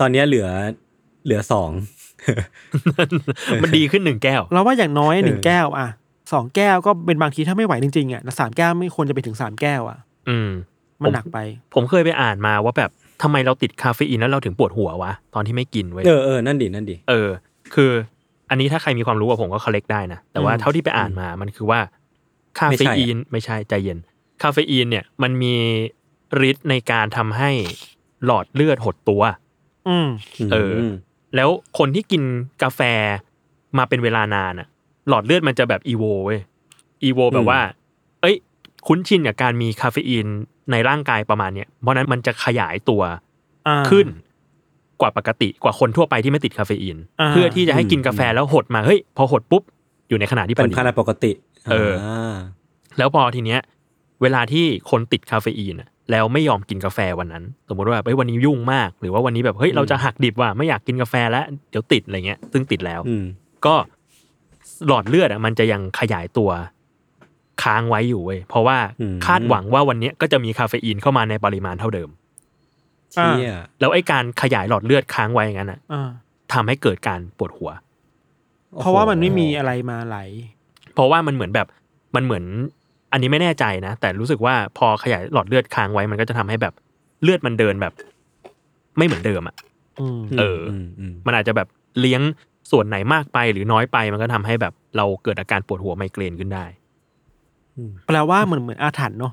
[0.00, 0.48] ตอนเนี้ยเหลือ
[1.24, 1.70] เหลือสอง
[3.62, 5.88] มันดีขึ้นหนึ่งแก้ว เราว่าอย่างน้อยหนึ่งเออแก้วอะ
[6.32, 10.50] สองแก้วก็เป็นบางทีถ้าไม่ไหวจริงๆอะแล้วสามแก้วไม่ควรจะไปถึงสามแก้วอะ อืม
[11.02, 11.38] มันหนักไป
[11.74, 12.90] ผมเคยไปอ่านมาว่าแบบ
[13.22, 17.28] ทำไมเราติดคาเฟอีนแล้วเราถึงปวดหัววะ ตอนที่ไม่กินเว้ยเออเออนั่นดินั่นดิเออ
[17.74, 17.92] คือ
[18.50, 21.80] อันนี้ถ้าใครมีความรู้อะผมก็ correct ได้นะ แต่ว่าอืมเท่าที่ไปอ่านมามันคือว่า
[22.58, 23.98] คาเฟอีนไม่ใช่ใจเย็น
[24.42, 25.54] คาเฟอีนเนี่ย มันมี
[26.48, 27.50] ฤทธิ์ในการทำให้
[28.24, 29.22] หลอดเลือดหดตัว
[29.88, 30.08] อืม
[30.52, 30.92] เออม
[31.36, 32.22] แล้วคนที่กิน
[32.62, 32.80] กาแฟ
[33.78, 34.68] มาเป็นเวลานานอะ
[35.08, 36.40] หลอดเลือดมันจะแบบอีโวเว้ย
[37.04, 37.60] อีโวแบบว่า
[38.20, 38.36] เอ้ย
[38.86, 40.26] คุ้นชินกับการมีคาเฟอีน
[40.72, 43.02] ในร่างกายประมาณเนี้ยเพราะฉะนั้นมันจะขยายตัว
[43.68, 44.06] อ่าขึ้น
[45.00, 49.62] กว่าปกติกว่าคนทั่วไปที่ไม่ติดคาเฟอีนอ่าเพื่อที่จะให้กินกาแฟแล้วหดมาเฮ้ยพอหดปุ๊บ
[50.08, 51.32] อยู่ในขณะที่พอดีเป็นภาวะปกติ
[51.72, 52.34] เออา
[52.98, 53.60] แล้วพอทีเนี้ย
[54.22, 63.24] เวลาที่คนติดคาเฟอีนอะ แล้วไม่ยอมกินกาแฟวันนั้น สมมติว่าเฮ้ยวันนี้ยุ่งมาก หรือว่าวันนี้แบบเฮ้ยเราจะหักดิบว่าไม่อยากกินกาแฟแล้วเดี๋ยวติดอะไรเงี้ย ซึ่งติดแล้วอืม
[63.66, 63.74] ก็
[64.86, 66.50] หลอดเลือดอะมันจะยังขยายตัว
[67.62, 72.08] ค้างไว้อยู่เว้ยเพราะว่าอืมคาดหวังว่าวันเนี้ยก็จะมีคาเฟอีนเข้ามาในปริมาณเท่าเดิม
[73.12, 76.10] เชี่ยแล้วไอ้การขยายหลอดเลือดค้างไว้อย่างนั้นอะอ่า
[76.52, 77.70] ทำให้เกิดการปวดหัว
[78.80, 80.18] เพราะว่ามันไม่มีอะไรมาไหล
[80.94, 81.66] เพราะว่ามันเหมือนแบบ
[82.16, 82.44] มันเหมือน
[83.14, 86.74] อันนี้ไม่แน่ใจนะ แต่รู้สึกว่าพอขยายหลอดเลือดค้างไว้มันก็จะทำให้แบบ
[87.22, 87.92] เลือดมันเดินแบบ
[88.98, 89.56] ไม่เหมือนเดิมอะ
[90.00, 91.68] อืมเออมอืมมันอาจจะแบบ
[92.00, 92.22] เลี้ยง
[92.70, 96.64] ส่วนไหนมากไปหรือน้อยไปมันก็ทำให้แบบเราเกิดอาการปวดหัวไมเกรนขึ้นได้
[98.06, 99.32] แปลว่าเหมือนเหมือนอาถรรพ์เนาะ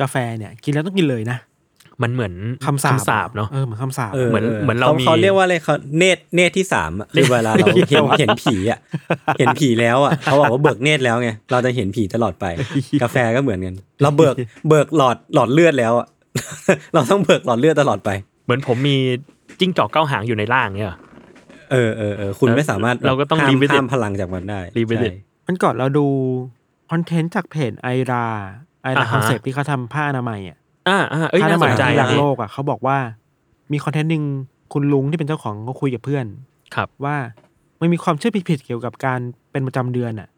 [0.00, 1.38] กาแฟเนี่ย กินแล้วต้องกินเลยนะ
[2.02, 2.34] มันเหมือน
[2.66, 8.78] คำสาปสาปเนาะเออเหมือนคำสาปเออเหมือนเหมือนเรามีเขาเรียกว่าอะไรเขาเนตรเนตรที่สามอะคือเวลาเราเห็นเห็นผีอะ
[9.38, 12.44] เห็นผีแล้วอะเขาบอกว่าเบิกเนตรแล้วไงเราจะเห็นผีตลอดไป
[13.02, 14.34] กาแฟก็เหมือนกันเราเบิก
[14.68, 16.06] เบิกหลอดหลอดเลือดแล้วอะ
[16.94, 18.10] เราต้องเบิกหลอดเลือดตลอดไป
[18.44, 18.96] เหมือนผมมี
[19.60, 20.98] จิ้งจอกเก้าหางอยู่ในร่างเนี่ยเหรอ
[21.72, 26.06] เออเออเออคุณไม่สามารถเราก็ต้องห้าม limited ห้ามพลังจากมันได้ limited ใช่มันก่อนเราดู
[26.90, 28.24] คอนเทนต์จากเพจไอรา
[28.82, 32.96] ไอราอ่าฮะคอนเซ็ปที่เขาทำผ้าอนามัยอะ อ่าอ่าเอ้ยผ้าอน่านาสมัยนใจที่รักอันนี้โลกอะเขาบอกว่า
[33.72, 34.24] มีคอนเทนต์หนึ่ง
[34.72, 36.26] คุณลุงที่เป็นเจ้าของก็คุยกับเพื่อน
[36.74, 37.16] ครับ ว่า
[37.80, 39.20] มันมีความเชื่อผิดๆเกี่ยวกับการ
[39.52, 40.28] เป็นประจำเดือนอะ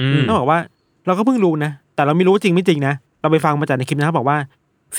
[0.00, 0.58] อืม ต้องบอกว่า
[1.06, 4.38] เราก็เพิ่งรู้นะ แต่เราไม่รู้จริงไม่จริงนะ เราไปฟังมาจากในคลิปนะครับบอกว่า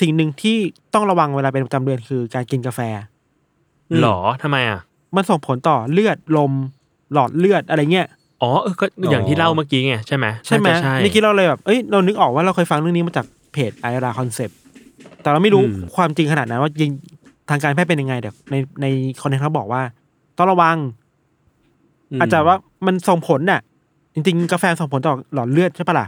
[0.00, 0.56] สิ่งหนึ่งที่
[0.94, 2.80] ต้องระวังเวลาเป็นประจำเดือนคือการกินกาแฟ
[4.00, 4.80] หรอทำไมอะ
[5.16, 6.52] มันส่งผลต่อเลือดลม
[7.12, 8.06] หลอดเลือดอะไรเงี้ย
[8.42, 14.50] อ๋อเออก็อย่างที่เล่าเมื่อกี้ไงใช่ไหมใช่ไหมน่าจะใช่เมื่อกี้เราเลยแบบเอ้ยเรานึกออกว่าเราเคยฟังเรื่องนี้มาจากเพจไอราคอนเซป
[15.22, 16.92] แต่เราไม่รู้อืมความจริงขนาดนั้นว่าจริง
[17.50, 18.86] ทางการแพทย์เป็นยังไงแต่ในใน
[19.20, 19.82] คอนเทนต์เขาบอกว่า
[20.38, 20.76] ต้องระวัง
[22.18, 23.60] มอาจจะว่ามันส่งผลน่ะ
[24.14, 26.06] จริง ๆ กาแฟส่งผลต่อหลอดเลือดใช่ปะล่ะ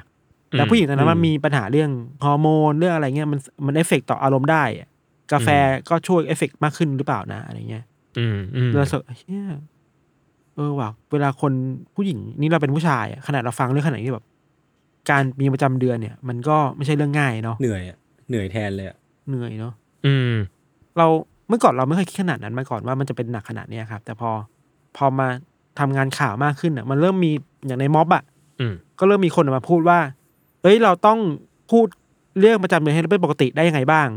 [0.50, 1.90] แต่ผู้หญิงตอนนั้นมันอืมมีปัญหาเรื่อง
[2.24, 4.88] ฮอร์โมนเรื่องอะไรเงี้ยมันมันเอฟเฟกต่ออารมณ์ได้อะ
[5.32, 5.48] กาแฟ
[5.88, 7.84] ก็ช่วยเอฟเฟกมากขึ้นหรือเปล่านะอะไรเงี้ย
[8.18, 9.46] อืมอืมเรารู้สึกเฮ้ย
[10.54, 11.52] เออว่ะเวลาคน
[11.94, 14.26] ผู้หญิงนี่เราเป็นผู้ชายอะขนาดเราฟังเรื่องขนาดนี้แบบ
[15.10, 17.98] การมีประจำเดือนเนี่ย มันก็ไม่ใช่เรื่องง่ายเนาะเหนื่อยอะ
[18.31, 18.97] เหนื่อยแทนเลยอะ
[19.29, 19.75] เหนื่อยเนาะ
[20.07, 20.35] อืม
[20.99, 21.07] เรา
[21.49, 24.31] เมื่อก่อนเราไม่เคยคิดขนาดนั้นมาก่อนว่ามันจะเป็นหนักขนาดเนี้ยครับ แต่พอ
[24.97, 25.29] พอมา
[25.79, 27.33] ทำงานข่าวมากขึ้นอะ มันเริ่มมี
[27.66, 28.23] อย่างในม็อบอะ
[28.61, 29.99] อืม ก็เริ่มมีคนออกมาพูดว่า
[30.62, 31.19] เอ้ย เราต้อง
[31.71, 31.87] พูด
[32.40, 34.09] เรื่องประจำเดือนให้เป็นปกติได้ยังไงบ้าง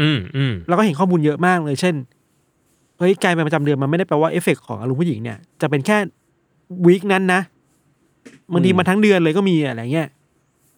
[0.00, 1.94] อืมอืมเราก็เห็นข้อมูลเยอะมากเลย เช่น
[2.98, 5.96] เฮ้ย การเป็นประจำเดือนมันไม่ได้แปลว่าเอฟเฟกต์ของอารมณ์ผู้หญิงเนี่ยจะเป็นแค่
[6.86, 7.40] week นั้นนะ
[8.52, 10.08] บางทีมันทั้งเดือนเลยก็มีอะไรเงี้ย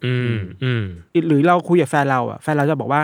[0.04, 0.84] อืมอืม
[1.28, 3.02] หรือเราคุยกับแฟนเราอะแฟนเราจะบอกว่า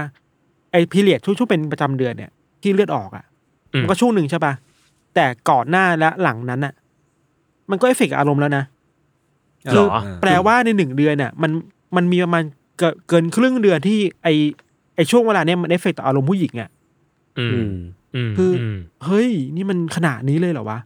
[0.72, 2.30] ไอ้ period ช่วงช่วงเป็นประจำเดือนเนี่ย
[2.62, 3.24] ที่เลือดออกอะ
[3.72, 4.52] อืมมันก็ช่วงหนึ่งใช่ปะ
[5.14, 6.74] แต่ก่อนหน้าและหลังนั้นอะ
[7.70, 8.64] มันก็เอฟเฟกต์กับอารมณ์แล้วนะ
[9.74, 9.86] หรอ
[10.22, 11.50] แปลว่าในหนึ่งเดือนน่ะ มัน
[11.96, 12.42] มันมีประมาณ
[12.78, 14.28] เกินเกินครึ่งเดือนที่ไอ้
[14.96, 16.70] ไอ้ช่วงเวลาเนี้ยมันเอฟเฟกต์ต่ออารมณ์ผู้หญิงอะ
[17.38, 17.74] อือืมม
[18.14, 20.78] อืมคืออืมเฮ้ย นี่มันขนาดนี้เลยเหรอวะ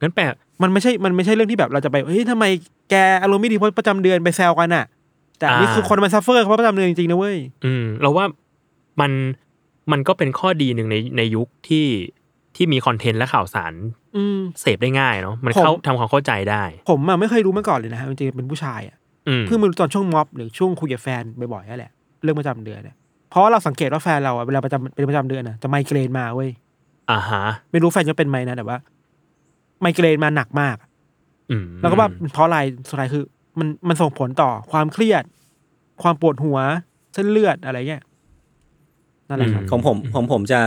[0.00, 0.24] งั้นแปล
[0.62, 2.44] มันไม่ใช่มันไม่ใช่เรื่องที่แบบเราจะไปเฮ้ยทำไม
[2.90, 4.84] แกอารมณ์ไม่ดีเพราะประจำเดือนไปแซวกันอะ
[5.38, 8.24] แต่อันนี่คือคนมัน suffer เพราะประจำเดือนจริงๆนะเว้ยยอืม เราว่า
[9.00, 9.10] มัน
[9.92, 11.86] มันก็เป็นข้อดีหนึ่งในในยุคที่
[12.56, 13.72] ที่มีคอนเทนต์และข่าวสาร
[14.16, 18.96] อืม เสพได้ง่ายเนาะมันเข้าผมทำความเข้าใจได้ ผมอะไม่เคยรู้มาก่อนเลยนะฮะจริงๆเป็นผู้ชายอะ
[19.28, 21.22] อืมเพิ่งมารู้ตอนช่วงม็อบหรือช่วงคุยกับแฟน
[21.52, 22.96] บ่อยๆนั่นแหละเรื่องประจำเดือนเนี่ย
[23.30, 26.50] เพราะเราสังเกตว่าแฟนเราอะเวลาประจำเป็นประจำเดือนอะจะไมเกรนมาเว้ย
[27.10, 28.76] อ่าฮะไม่รู้แฟนจะเป็นไหมนะแต่ว่า
[29.82, 30.76] ไมเกรนมาหนักมาก
[31.50, 33.24] อืมแล้วก็ว่าเพราะอะไรสุดท้ายคือ
[33.58, 35.24] มันมันส่งผลต่อความเครียด
[36.02, 36.58] ความปวดหัว
[37.14, 38.02] เส้นเลือดอะไรเงี้ย
[39.28, 40.60] นั่นแหละครับของผมของผมจะ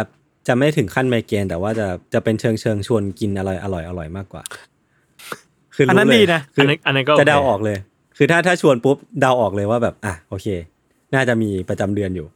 [0.47, 4.43] จะไม่ถึงขั้นไมเกรนแต่ว่าจะจะเป็นเชิงเชิงชวนกินอร่อยอร่อยอร่อยมากกว่า
[5.75, 7.77] คืออันรู้นั้นเลยดีนะคือันนั้นอันนั้นก็โอเคจะเดาออกเลย
[8.17, 10.47] คือถ้าถ้าชวนปุ๊บเดาออกเลยว่าแบบ อะโอเค
[11.13, 12.27] น่าจะมีประจำเดือนอยู่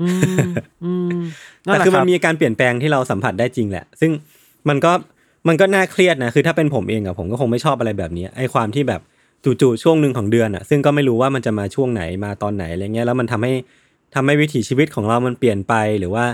[0.00, 0.08] อื
[0.44, 0.46] ม
[0.84, 1.20] อืม
[1.66, 4.10] นั่นแต่แหละคือคมัรันบมีการเปลี่ยนแปลงที่เราสัมผัสได้จริงแหละ ซึ่ง
[4.68, 4.92] มันก็
[5.48, 9.00] มันก็น่าเครียดนะคือถ้าเป็นผมเองอะผมก็คงไม่ชอบอะไรแบบนี้ไอ้ความที่แบบ
[9.44, 13.52] จู่ๆช่วงหนึ่งของเดือนอะซึ่งก็ไม่รู้ว่ามันจะมาช่วงไหนมาตอนไหนอะไรเงี้ยแล้วมันทำให้
[14.14, 16.24] ทำให้วิถีชีวิตของเรามันเปลี่ยนไปหรือว่า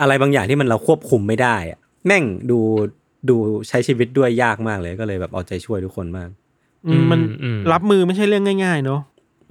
[0.00, 2.58] อะไรบางอย่างที่มันเราควบคุมไม่ได้อะแม่งดู
[3.28, 3.36] ดู
[3.68, 6.28] ใช้ชีวิตด้วยยากมากเลยก็เลยแบบเอาใจช่วยทุกคนมาก
[6.86, 9.00] อืมมันอืมรับมือไม่ใช่เรื่องง่าย ๆ เนาะ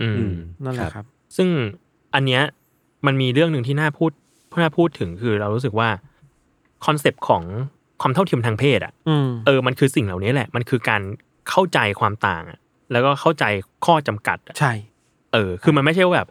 [0.02, 1.06] อืมอืมนั่นแหละครับ
[1.38, 1.48] ซึ่ง
[2.14, 2.42] อันเนี้ย
[3.06, 4.12] มันมีเรื่องหนึ่งที่น่าพูด
[4.62, 5.90] น่าพูดถึงคือเรารู้สึกว่า
[6.86, 7.44] concept ของ
[8.02, 11.02] ความเท่าเทียมทางเพศอะอืมเออมันคือสิ่งเหล่านี้แหละ มันคือการ
[11.50, 12.60] เข้าใจความต่างอะ
[12.92, 13.46] แล้วก็เข้าใจ
[13.86, 14.72] ข้อจำกัดอะใช่
[15.34, 16.30] เออ คือมันไม่ใช่ว่าแบบ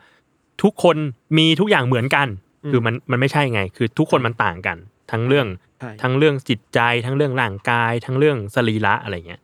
[0.63, 0.97] ทุกคน
[1.39, 2.29] มีทุกอย่างเหมือนกัน
[2.65, 4.77] อืมคือมันมันไม่ใช่ไง คือทุกคนมันต่างกัน
[5.11, 5.47] ทั้งเรื่อง
[5.81, 9.41] ใช่ทั้งเรื่องจิตใจ ทั้งเรื่องร่างกาย ทั้งเรื่องสรีระอะไรเงี้ย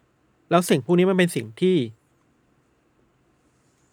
[0.50, 1.76] แล้วสิ่งพวกนี้มันเป็นสิ่งที่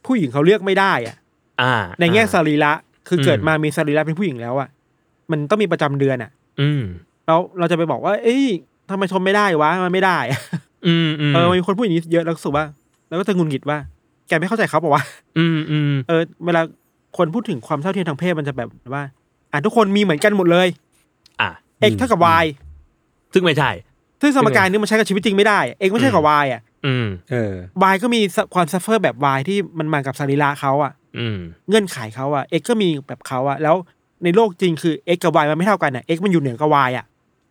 [0.05, 1.17] ผู้หญิงเขาเลือกไม่ได้อะ
[1.61, 2.71] อ่า ในแง่สอ่ารีระ
[3.07, 4.69] คืออมเกิดมามีสรีระเป็นผู้หญิงแล้วอะ
[5.31, 6.83] มันต้องมีประจำเดือนอะอืม
[7.27, 8.43] แล้วเราจะไปบอกว่า เอ้ย
[8.89, 10.39] ทำไมชมไม่ได้วะมันไม่ได้อะ
[10.87, 12.65] อืมอืมเออมันมีคนพูดอย่างนี้เยอะแล้วรู้สึกว่า
[13.07, 13.77] แล้วก็จะงุนงิดว่า
[14.27, 16.61] แกไม่เข้าใจเขาบอกว่าวะอืมอืมเออ เวลา
[17.17, 19.03] คนพูดถึงความเท่าเทียมทางเพศมันจะแบบว่า
[19.51, 20.67] อะทุกคนมีเหมือนกันหมดเลย
[21.41, 21.49] อะ
[21.89, 22.45] x เท่ากับ y
[23.33, 23.71] ซึ่งไม่ใช่
[24.21, 27.53] ซึ่งสมการนี้มันใช้กับชีวิตจริงไม่ได้ x ไม่ใช่กับ y อะ อืม เออ
[27.93, 28.21] y ก็มี
[28.55, 31.37] ความ suffer แบบ y ที่มันมากับสรีระเขาอะ อืม
[31.69, 33.75] เงื่อนไขเขาอะ x ก็มีแบบเขาอะ แล้ว
[34.23, 37.05] ในโลกจริงคือ x กับ y มันไม่เท่ากันอะ x มันอยู่เหนือกับ y อะ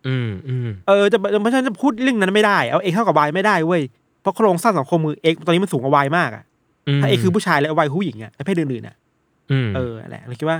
[0.07, 3.81] อืมอืมเออจะเพราะฉะนั้นจะพูดเรื่องนั้นไม่ได้เอา x เท่ากับ y ไม่ได้เว้ย
[4.21, 6.43] เพราะโครงสร้างสังคมมือ x ตอนนี้มันสูงกว่า y มากอะ
[7.01, 8.95] ถ้า x คือผู้ชายแล้ว y คือผู้หญิงอะไอ้เพศอื่นๆอะ
[9.51, 10.57] อืมเออแหละเราคิดว่า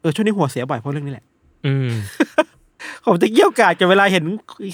[0.00, 1.24] เออช่วงนี้หัวเสียบ่อยเพราะเรื่องนี้แหละ
[1.66, 1.90] อืม
[3.06, 4.24] ผมจะเกี่ยวกาดกับเวลาเห็น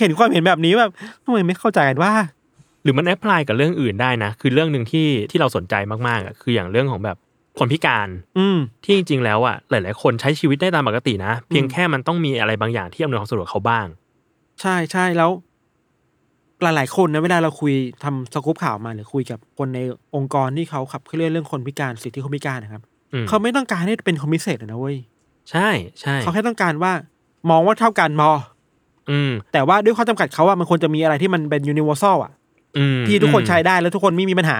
[0.00, 0.90] เห็นความเห็นแบบนี้แบบ
[1.24, 2.12] ทำไมไม่เข้าใจกันว่า
[2.82, 5.74] หรือมันแอพพลายกับเรื่องอื่นได้นะ คือเรื่องหนึ่งที่ที่เราสนใจ
[6.06, 7.16] มากๆอะคืออย่างเรื่องของแบบ
[7.58, 13.86] คนพิการ อืมที่จริงๆแล้วอะหลาย ๆ คนใช้ชีวิตได้ตามปกตินะ เพียงแค่มันต้องมีอะไรบางอย่างที่อำนวยความสะดวกเขาบ้าง
[14.60, 15.30] ใช่ใช่แล้ว
[16.62, 19.80] หลายๆคนนะเวลาเราคุยทำสกู๊ปข่าวมาหรือคุยกับคนใน
[20.16, 24.96] องค์กรที่เขาขับเคลื่อนเรื่องคนพิการสิทธิคนพิการนะครับอืมเขาไม่ต้องการให้เป็นคนพิเศษเลยนะเว้ย
[25.50, 25.68] ใช่
[26.00, 26.92] ใช่เขาแค่ต้องการว่า
[27.50, 28.30] มองว่าเท่ากันมอ
[29.10, 32.32] อืม แต่ว่าด้วยข้อจำกัดเขาอะมันควรจะมีอะไรที่มันเป็นยูนิเวอร์แซลอะ
[32.78, 34.58] อืมที่ทุกคนอืมใช้ได้แล้วทุกคนไม่มีปัญหา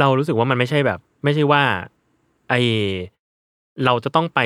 [0.00, 1.62] เรารู้สึกว่ามันไม่ใช่แบบ ไม่ใช่ว่า
[2.50, 2.54] ไอ
[3.84, 4.40] เราจะต้องไป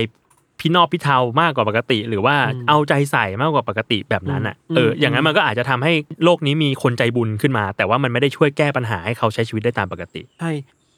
[0.60, 5.92] พินอบพิเทามากกว่าปกติ หรือว่าอืมเอาใจใส่มากกว่าปกติแบบนั้นอะอืมเอออืมอย่างนั้นมันก็อาจจะทำให้
[6.24, 10.50] โลกนี้มีคนใจบุญขึ้นมา แต่ว่ามันไม่ได้ช่วยแก้ปัญหาให้เขาใช้ชีวิตได้ตามปกติใช่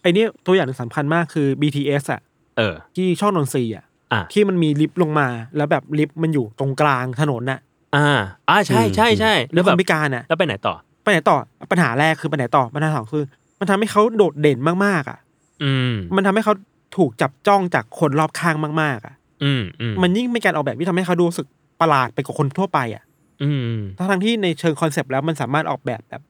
[0.03, 2.21] ไอเนี้ยตัวอย่างหนึ่งสำคัญมากคือ BTS อะ
[2.57, 7.61] เออ ที่ช่องนนทรีย์อะอะที่มันมีลิฟต์ลงมาแล้วแบบลิฟต์มันอยู่ตรงกลางถนนน่ะ
[7.97, 11.37] อ่าอ่าใช่ใช่ใช่แล้แล้ววคแบนบพิการน่ะแล้วไปไหนต่อ ไปไหนต่อ
[11.71, 13.25] ปัญหาแรกคือไปไหนต่อปัญหาสองคือ
[13.61, 15.19] มันทำให้เขาโดดเด่นมากๆอะ
[15.63, 16.55] อืม มันทำให้เขา
[16.97, 21.47] ถูกจับจ้องจากคนรอบข้างมากๆอะอืมอืมมันยิ่งเป็นการออกแบบที่ทำให้เขาดูรู้สึก
[21.81, 23.03] ประหลาดไปกว่าคนทั่วไปอะ
[23.43, 26.23] อืมทั้งๆที่ในเชิง concept แล้วมันสามารถออกแบบแบบ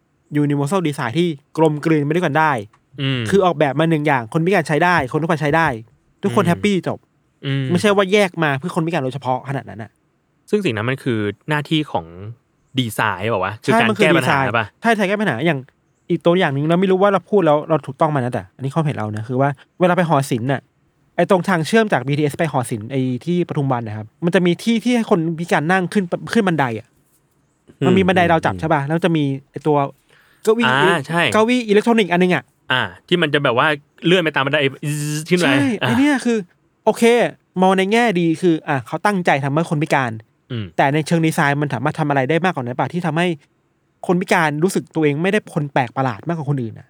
[0.42, 2.52] universal design ที่กลมกลืนไปด้วยกันได้
[3.02, 5.66] อืมคือออกแบบมาหนึ่งอย่าง คนพิการใช้ได้ คนทั่วไปใช้ได้
[6.22, 6.98] ทุกคนอืมแฮปปี้จบ
[7.46, 9.90] อืมไม่ใช่ว่าแยกมาเพื่อคนพิการโดยเฉพาะขนาดนั้นอะ
[10.50, 12.06] ซึ่งสิ่งนั้นมันคือหน้าที่ของ
[12.78, 15.58] ดีไซน์บอกว่ะวะคือใช่การมันแก้ปัญหาดีไซน์ป่ะใช่ใช่แก้ปัญหาอย่าง
[16.10, 19.48] อีกตัวอย่างหนึ่งเราไม่รู้ว่าเราพูดแล้วเราถูกต้องมั้ยนะแต่ อันนี้ความเห็นเรานะคือว่า
[19.80, 20.60] เวลาไปหอศิลป์น่ะ
[21.16, 26.86] ไอ้ตรงทางเชื่อมจาก BTS ไปหอศิลป์ไอ้ที่ปทุมวันนะครับ มันจะมีที่ที่ให้คนพิการนั่งขึ้นขึ้นบันไดอะ
[27.86, 29.76] มันมีบันไดราวจับใช่ป่ะแล้วจะมีไอ้ตัว
[30.44, 33.66] เก้าอี้อ่าใช่เก้าอี้อิเล็กทรอนิกส์อันนึงอะอ่า ที่มันจะแบบว่า
[34.06, 34.58] เลื่อนไปตามบันได
[35.28, 36.38] ขึ้นไปใช่อะไอ้เนี่ยคือ
[36.84, 37.02] โอเค
[37.62, 40.10] มองในแง่ดีคือ อะเขาตั้งใจทำให้คนพิการ
[40.50, 43.26] อืมแต่ในเชิงดีไซน์มันสามารถทำอะไรได้มากกว่านั้นป่ะที่ทำให้
[44.06, 46.88] คนพิการรู้สึกตัวเองไม่ได้คนแปลกประหลาดมากกว่าคนอื่นอะ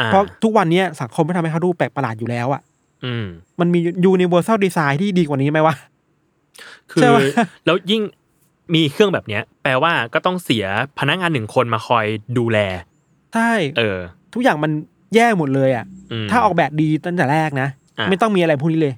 [0.00, 2.62] อ่าเพราะทุกวันเนี้ยสังคมไม่ทำให้เขาดูแปลกประหลาดอยู่แล้วอะ
[3.04, 3.26] อืม
[3.60, 3.78] มันมี
[4.12, 5.74] universal design ที่ดีกว่านี้ไหมวะ
[6.92, 7.20] คือใช่ปะ
[7.66, 8.02] แล้วยิ่ง
[8.74, 10.64] มีเครื่องแบบเนี้ย แปลว่าก็ต้องเสีย
[10.98, 12.06] พนักงานหนึ่งคนมาคอย
[12.38, 12.58] ดูแล
[13.34, 13.98] ใช่เออ
[14.34, 14.70] ทุกอย่างมัน
[15.14, 15.84] แย่หมดเลยอะ
[16.24, 18.94] มถ้าออกแบบดีตั้งแต่แรกนะอะไม่ต้องมีอะไรพวกนี้เลย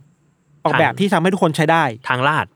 [0.64, 2.46] ออกแบบที่ทำให้ทุกคนใช้ได้ ทางลาด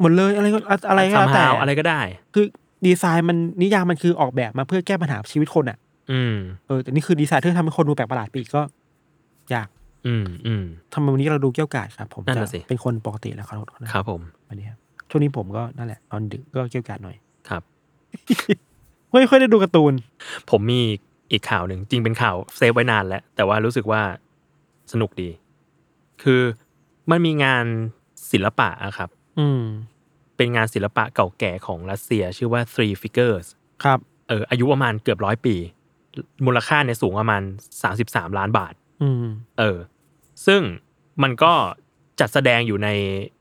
[0.00, 2.00] หมดเลยอะไรก็อะไรก็แล้วแต่ somehow อะไรก็ได้
[2.34, 2.46] คือ
[2.86, 5.78] ดีไซน์มันนิยามมันคือออกแบบมาเพื่อแก้ปัญหาชีวิตคนอะ
[6.12, 6.34] อืม
[6.66, 8.62] เออแต่นี่คือดีไซน์ที่ทำให้คนดูแปลกประหลาดไปอีกก็
[9.54, 9.68] ยาก
[10.06, 13.56] อืมอืมทำไมวันนี้เราดูเกี่ยวกาดครับ ผมนั่นจะน่ะสิ เป็นคนปกติแล้วครับ
[13.92, 14.78] ครับ ผมวันนี้ครับ
[15.10, 17.16] ช่วงนี้ผมก็นั่นแหละตอนดึกก็เกี่ยวกาดหน่อย
[17.48, 17.62] ครับ
[19.12, 19.92] ไม่ค่อยได้ดูการ์ตูน
[20.50, 20.80] ผมมี
[21.32, 24.00] อีกข่าวหนึ่งจริงเป็นข่าวเซฟไว้นานแล้ว แต่ว่ารู้สึกว่า
[24.92, 25.28] สนุกดี
[26.22, 26.40] คือ
[27.10, 27.64] มันมีงาน
[28.32, 29.62] ศิลปะอะครับ อืม
[30.42, 33.46] เป็นงานศิลปะเก่าแก่ของรัสเซีย ชื่อว่า Three Figures
[33.84, 35.56] ครับเอออายุประมาณเกือบร้อยปี
[36.46, 37.42] มูลค่าเนี่ยสูงประมาณ
[37.90, 39.26] 33 ล้านบาทอืม
[39.58, 39.78] เออ
[40.46, 40.60] ซึ่ง
[41.22, 41.52] มันก็
[42.20, 42.88] จัดแสดงอยู่ใน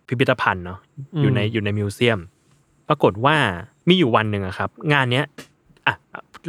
[0.08, 0.80] พิพิธภัณฑ์เนาะ
[1.14, 2.20] อืมอยู่ในอยู่ในมิวเซียม
[2.88, 3.36] ปรากฏว่า
[3.88, 5.26] มีอยู่วันหนึ่งอะครับ งานเนี้ย
[5.88, 5.96] อะ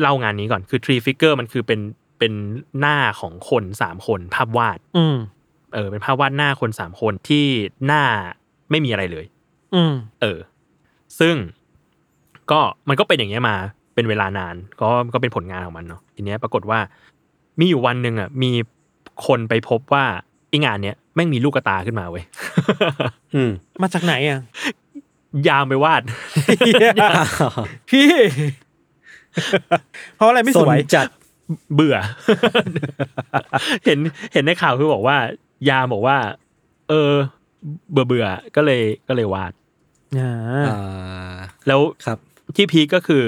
[0.01, 1.81] เล่างานนี้ก่อนคือ Tree Figure มันคือเป็น
[2.19, 2.33] เป็น
[2.79, 5.17] หน้าของคนสามคนภาพวาด อืม
[5.75, 7.47] เออ เป็นภาพวาดหน้าคนสามคนที่
[7.87, 8.03] หน้า
[8.71, 9.27] ไม่มีอะไรเลย
[9.75, 10.39] อืมเออ
[11.21, 11.35] ซึ่ง
[12.51, 13.57] ก็มันก็เป็นอย่างเงี้ยมา
[13.95, 16.79] เป็นเวลานาน ก็ก็เป็นผลงานของมันเนาะทีเนี้ยปรากฏว่า
[17.59, 18.51] มีอยู่วันหนึ่งอะมี
[19.27, 20.05] คนไปพบว่า
[20.49, 22.25] ไองานเนี้ยแม่งมีลูกกระตาขึ้นมาเว้ย
[23.35, 23.51] อืม
[23.83, 24.41] มาจากไหนอะ
[25.49, 26.03] ยามไปวาด
[27.91, 28.07] พี่
[30.17, 31.07] เพราะอะไรไม่สสนวยจัด
[31.75, 31.97] เบื่อ
[33.85, 33.99] เห็น
[34.33, 35.17] เห็นในข่าวคือบอกว่า
[35.69, 36.17] ยามบอกว่า
[36.89, 37.11] เออ
[37.93, 39.62] เบื่อเบื่อก็เลยก็เลยวาดอ่าอ่า
[41.67, 42.19] แล้วครับ
[42.57, 43.25] ที่พีคก็คือ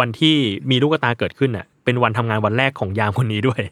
[0.00, 0.36] วันที่
[0.70, 3.62] มีลูกกระตาเกิดขึ้นอะ เป็นวันทำงานวันแรกของยามคนนี้ด้วย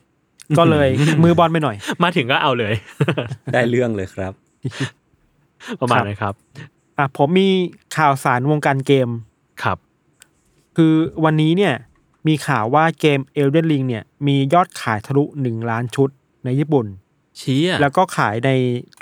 [0.59, 0.88] ก็เลย
[1.23, 2.75] มือบอลไปหน่อย มาถึงก็เอาเลย
[3.53, 4.33] ได้เรื่องเลยครับ
[5.81, 6.35] ประมาณครับนั้นครับ
[6.99, 7.49] อะผมมี
[7.97, 9.09] ข่าวสารวงการเกม
[9.62, 9.79] ครับ
[10.77, 11.75] คือวันนี้เนี่ย
[12.29, 16.09] มีข่าวว่าเกม Elden Ring เนี่ย มียอดขายทะลุหนึ่งล้านชุด
[16.45, 16.87] ในญี่ปุ่น
[17.38, 18.51] เชี้อะแล้วก็ขายใน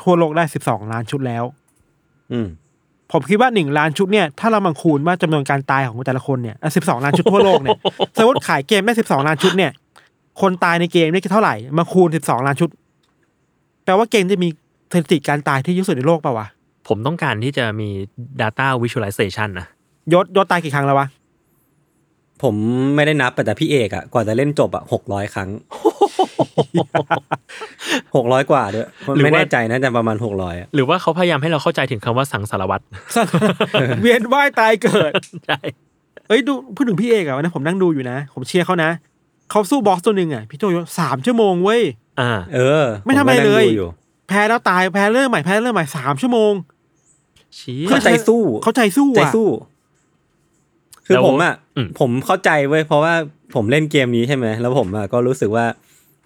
[0.00, 1.44] ทั่วโลกได้สิบสองล้านชุดแล้ว
[2.32, 2.48] อืม
[3.12, 7.78] ผมคิดว่าหนึ่งล้านชุดเนี่ยถ้าเรามาคูณว่าจำนวนการตายของแต่ละคนเนี่ยสิบสองล้านชุดทั่วโลกเนี่ย
[8.18, 9.72] สมมติขายเกมได้สิบสองล้านชุดเนี่ย
[10.40, 12.70] คนตายในเกมนี่เท่าไหร่มาคูณสิบสองล้านชุด
[13.84, 14.48] แปลว่าเกมจะมี
[14.92, 16.46] สถิติการตายที่เยอะสุดในโลกเปล่าวะ
[16.88, 17.88] ผมต้องการที่จะมี
[18.40, 19.66] Data Visualization นะ
[20.12, 21.06] ยศยศตายกี่ครั้งแล้ววะ
[22.42, 22.54] ผม
[22.94, 25.48] ไม่ได้นับแต่พี่เอกอะกว่าจะเล่นจบอะหกร้อยครั้ง
[28.16, 32.84] หกร้อยกว่าด้วยหรือว่าไม่แน่ใจนะแต่ประมาณหกร้อยอะหรือว่าเขาพยายามให้เราเข้าใจถึงคำว่าสังสารวัตร
[34.00, 35.12] เวียนว่ายตายเกิด
[35.46, 35.58] ใช่
[36.28, 38.90] เอ้ยดูพูดถึงพี่เอกอะวันนั้นผมนั่งดูอยู่นะ ผมเชียร์เขานะ
[39.50, 41.82] เขาสู้บอสตัวหนึ่งอะพี่โจยศสามชั่วโมงเว้ย
[42.20, 43.90] อ่า เออ ไม่ทำอะไรผก็นั่งเลยดูอยู่
[44.28, 46.52] แพ้แล้วตายแพ้เริ่มใหม่แพ้เริ่มใหม่สามชั่วโมง
[47.56, 49.46] เชี้เข้าใจสู้เขาใจสู้ใจอะสู้
[51.06, 53.14] คือแล้วผมอะอืมผมเข้าใจเว้ยเพราะว่า
[53.54, 55.64] ผมเล่นเกมนี้ใช่ไหมแล้วผมอะก็รู้สึกว่า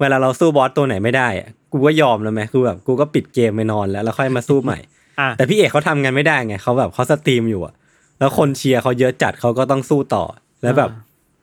[0.00, 4.78] เวลาเราสู้บอสตัวไหนไม่ได้อะกูก็ยอมแล้วไหมคือแบบกูก็ปิดเกมไปนอนแล้วแล้วค่อยมาสู้ใหม่
[5.20, 7.74] อะแต่พี่เอกเขาทำกันไม่ได้ไงเขาแบบเขาสตรีมอยู่อะ
[8.18, 10.24] แล้วคนเชียร์เขาเยอะจัดเขาก็ต้องสู้ต่อ
[10.62, 10.90] แล้วแบบ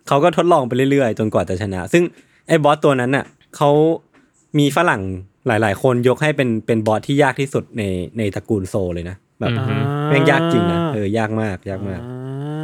[0.08, 2.04] เขาก็ทดลองไปเรื่อยๆ จนกว่าจะชนะ ซึ่ง
[2.48, 3.70] ไอ้บอสตัวนั้นน่ะเขา
[4.60, 5.02] มีฝรั่ง
[5.48, 7.84] หลาย ๆ คนยกให้เป็นเป็นบอสที่ยากที่สุดใน
[8.18, 12.16] ในตระกูลโซลเลยนะแบบอืมแม่งยากจริงนะเออยากมากยากมากอ่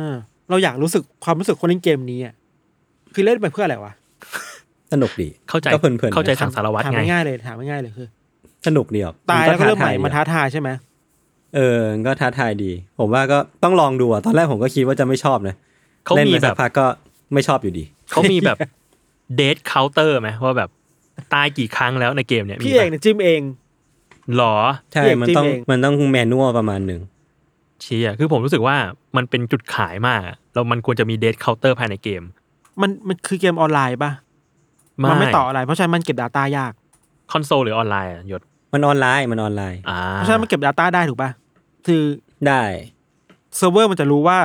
[0.10, 0.12] า
[0.50, 2.34] เราอยากรู้สึกความรู้สึกคนเล่นเกมนี้อะ
[3.14, 3.94] คือเล่นไปเพื่ออะไรวะ
[4.92, 8.08] สนุกดีเข้าใจก็เพลินๆเข้าใจนะสังสารวัตรถามไงง่ายๆเลยถามง่ายๆเลยคือ
[8.68, 10.70] สนุกดีอะตายแล้วก็เริ่มใหม่ดีมาท้าทายใช่ไหม
[11.56, 15.56] เออ ก็ท้าทายดี ผมว่าก็ต้องลองดูอะตอนแรกผมก็คิดว่าจะไม่ชอบนะ
[16.06, 16.86] เขาเล่นมีไปแบสับกพักก็
[17.34, 18.58] ไม่ชอบอยู่ดี เขามีแบบ
[19.36, 20.70] เดทเคาน์เตอร์ไหมว่าแบบ
[21.34, 23.42] ตายกี่ครั้งแล้วในเกมเนี่ยพี่มีเอกปะเนี่ยจิ้มเอง
[24.36, 24.56] หรอ
[24.92, 27.02] ใช่พี่เอกมันจิ้มต้องเองมันต้องแมนนวลประมาณหนึ่ง
[27.82, 28.76] เชี้อะคือผมรู้สึกว่า
[29.18, 32.22] มันเป็นจุดขายมากอะเรามันควรจะมีเดทเคาน์เตอร์ภายในเกม
[32.82, 34.12] มันมันคือเกมออนไลน์ป่ะ
[35.00, 36.72] มันไม่ต่ออะไร เพราะฉะนั้นมันเก็บ Data ยาก
[37.32, 38.42] คอนโซลหรือออนไลน์อะยศ
[38.74, 41.30] มันออนไลน์มันออนไลน์อ่าเพราะฉะนั้นมันเก็บ Data ได้ถูกป่ะ
[41.88, 42.04] คือ
[42.48, 42.64] ได้
[43.56, 44.38] เซิร์ฟเวอร์มันจะรู้ว่า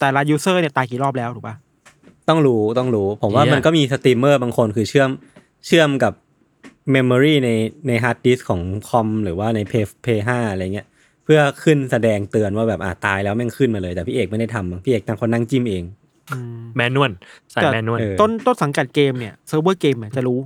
[0.00, 1.54] แต่ละ user เนี่ยตายกี่รอบแล้วถูกป่ะ
[2.28, 5.10] ต้องรู้ต้องรู้ ผมว่ามันก็มีสตรีมเมอร์บางคนคือเชื่อม
[5.66, 6.12] เชื่อมกับ
[6.92, 7.50] memory ใน
[7.88, 10.86] ในฮาร์ดดิสของคอมหรือว่าในเพลย์เพลย์ห้าอะไรเงี้ย
[11.24, 15.82] เพื่อขึ้นแสดงเตือนว่าแบบอ่าตายแล้วแม่งขึ้นมาเลย แต่พี่เอกไม่ได้ทำมั้งพี่เอกตั้งคนนั่งจิ้มเอง
[16.76, 17.10] manual
[17.52, 20.38] ใส่แต่ manual เออต้นต้นสังกัดเกมเนี่ยเซิร์ฟเวอร์เกมเนี่ยจะรู้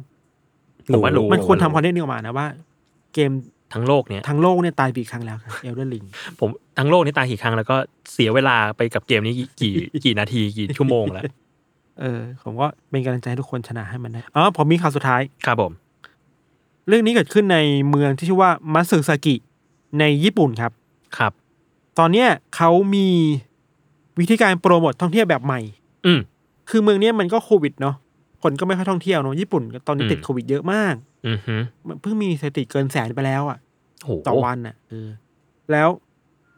[0.92, 2.46] ผมว่ารู้มันควรทำคอนเทนต์นี้ออกมานะว่า
[3.14, 3.30] เกม
[3.74, 6.04] ทั้งโลกเนี่ยทั้งโลกเนี่ยตายไปกี่ครั้งแล้ว Elden Ring
[6.40, 7.76] ผมทั้งโลกนี่ตายกี่ครั้งแล้วก็
[8.12, 9.72] เสียเวลาไปกับเกมนี้กี่กี่
[10.04, 11.24] กี่นาทีกี่ชั่วโมงแล้ว
[12.00, 15.72] เออ ผมก็เป็นกำลังใจให้ทุกคนชนะให้มันได้อ๋อผมมีข่าวสุดท้ายครับผม
[16.88, 17.58] เรื่องนี้เกิดขึ้นใน
[17.88, 19.34] เมืองที่ชื่อว่ามัตสึซากิ
[20.00, 20.72] ในญี่ปุ่นครับ
[21.18, 21.32] ครับ
[21.98, 23.06] ตอนเนี้ยเขามี
[24.20, 25.60] วิธีการโปรโมทท่องเที่ยวแบบใหม่
[26.06, 26.20] อืม
[26.70, 27.94] คือเมืองเนี้ยมันก็โควิดเนาะ
[28.42, 30.94] คนก็ไม่ค่อยท่องเที่ยวเนาะญี่ปุ่นตอนนี้อืมติดโควิดเยอะมาก
[31.26, 31.54] อือฮึ
[31.86, 33.58] มันเพิ่งมีสถิติเกินแสนไปแล้วอะ
[34.04, 35.08] โหต่อวันอะเออ
[35.72, 35.88] แล้ว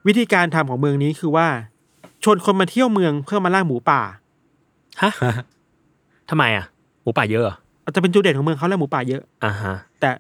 [0.07, 1.47] วิธีการทำของเมืองนี้คือว่า
[2.25, 4.01] ชวนคนมาเที่ยวเมืองเพื่อมาล่าหมูป่า
[5.03, 5.11] ฮะ
[6.31, 6.65] ทำไมอะ
[7.03, 10.11] หมูป่าเยอะเหรออาจจะเป็นจุดเด่นของเมืองเขาล่าหมูป่าเยอะอ่าฮะ แต่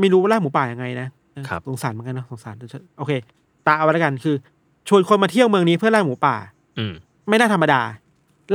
[0.00, 2.54] ไม่รู้ว่าล่าหมูป่ายังไงนะเออครับสงสารเหมือนกันเนาะสงสาร
[2.98, 3.12] โอเค
[3.66, 4.34] ตาเอาไว้แล้วกันคือ
[4.88, 6.36] ชวนคนมาเที่ยวเมืองนี้เพื่อล่าหมูป่า
[6.78, 6.92] อืม
[7.28, 7.80] ไม่น่าธรรมดา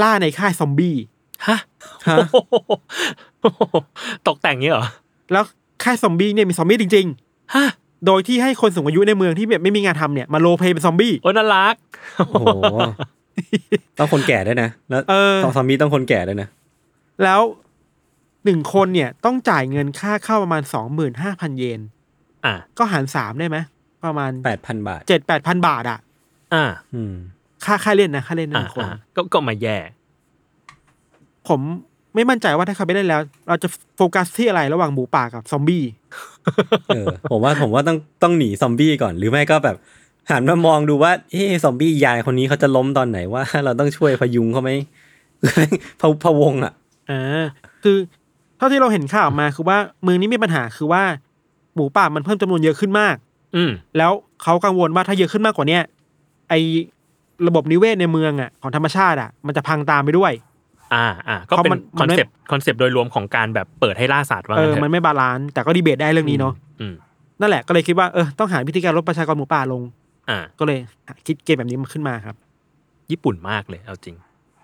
[0.02, 0.96] ล่าในค่ายซอมบี้
[1.48, 1.58] ฮะ
[2.08, 2.18] ฮะ
[3.42, 3.62] โอ้โห
[4.28, 4.86] ตกแต่งเงี้ยเหรอ
[5.32, 5.44] แล้ว
[5.84, 7.06] ค่ายซอมบี้เนี่ยมีซอมบี้จริง
[7.56, 11.76] ฮะๆโดยที่ให้คนสูงอายุในเมืองที่แบบไม่มีงานทำเนี่ยมา roleplay เป็นซอมบี้โอ้น่ารัก
[12.18, 12.36] โอ้โห
[13.98, 16.48] ต้องคนแก่ด้วยนะแล้วเออต้องซอมบี้ต้องคนแก่ด้วยนะ
[17.24, 17.42] แล้ว
[18.46, 21.80] หนึ่งคนเนี่ยต้องจ่ายเงินค่าเข้าประมาณสองหมื่นห้าพันเยน
[22.46, 23.58] อ่าก็หารสามได้ไหม
[24.06, 26.00] ประมาณแปดพันบาทเจ็ดแปดพันบาทอะ
[26.54, 27.16] อ่า อืม
[27.66, 29.78] ค่าค่าเล่นนะค่าเล่นหอ่านึ่งคน อ่าก็ก็ไมาแย่
[31.47, 31.60] ผม
[32.16, 35.84] ไม่มั่นใจว่าถ้าเขาไปเล่นแล้ว เราจะโฟกัสที่อะไรระหว่างหมูป่ากับซอมบี้
[36.88, 39.76] เออ ผมว่าผมว่าต้องต้องหนีซอมบี้ก่อน หรือไม่ก็แบบ
[40.32, 44.72] หันมามองดูว่าเอ๊ะซอมบี้ยายคนนี้เขาจะล้มตอนไหนว่า เราต้องช่วยพยุงเขาไหม
[45.99, 46.74] พะพะวงอะ
[47.10, 47.43] อ่า
[47.84, 47.97] คือ
[48.58, 51.04] เท่าที่เราเห็นข่าวมาคือว่าเมืองนี้มีปัญหาคือว่า
[51.76, 53.16] หมูป่ามันเพิ่มจำนวนเยอะขึ้นมาก
[53.56, 54.12] อืม แล้ว
[54.43, 55.84] เขากังวลว่าถ้าเยอะขึ้นมากกว่าเนี้ย
[56.54, 56.60] ไอ
[57.47, 60.32] ระบบนิเวศในเมืองอะของธรรมชาติอะมันจะพังตามไปด้วย
[60.93, 66.93] อ่าอ่าก็เป็นเพราะมันคมัอนนไม่ concept โดยรวมของการแบบเปิดให้ล่าสัตว์ว่าเอองั้นเถอะมันไม่ balance แต่ก็ดีเบตได้เรื่องนี้เนาะอืม
[67.41, 69.82] นั่นแหละก็เลยคิดว่าเออต้องหาวิธีการลดประชากรหมูป่าลง
[70.30, 70.80] อ่า ก็เลย
[71.28, 72.36] คิดเกมแบบนี้มาขึ้นมาครับ
[73.12, 74.16] ญี่ปุ่นมากเลยเอาจริง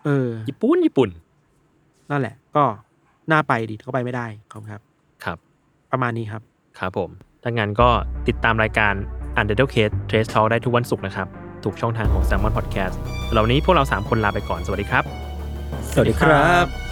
[0.06, 1.10] เออ ญี่ปุ่นญี่ปุ่น
[2.12, 2.64] นั่นแหละ ก็
[3.32, 4.82] น่าไปดีก็ไปไม่ได้ขอบคุณครับ
[5.24, 5.38] ครับ
[5.92, 6.42] ประมาณนี้ครับ
[6.80, 7.10] ครับผม
[7.44, 7.90] ถ้างั้นก็
[8.28, 8.94] ติดตามรายการ
[9.40, 11.28] u n d e r t a l e Case Trace Talk ได้ทุกวันศุกร์นะครับ
[11.66, 12.95] ทุกช่องทางของ s ซ l m o n Podcast
[13.32, 15.03] เหล่านี้พวกเรา 3 คนลาไปก่อน สวัสดีครับ
[15.93, 16.89] สวัสดีครับ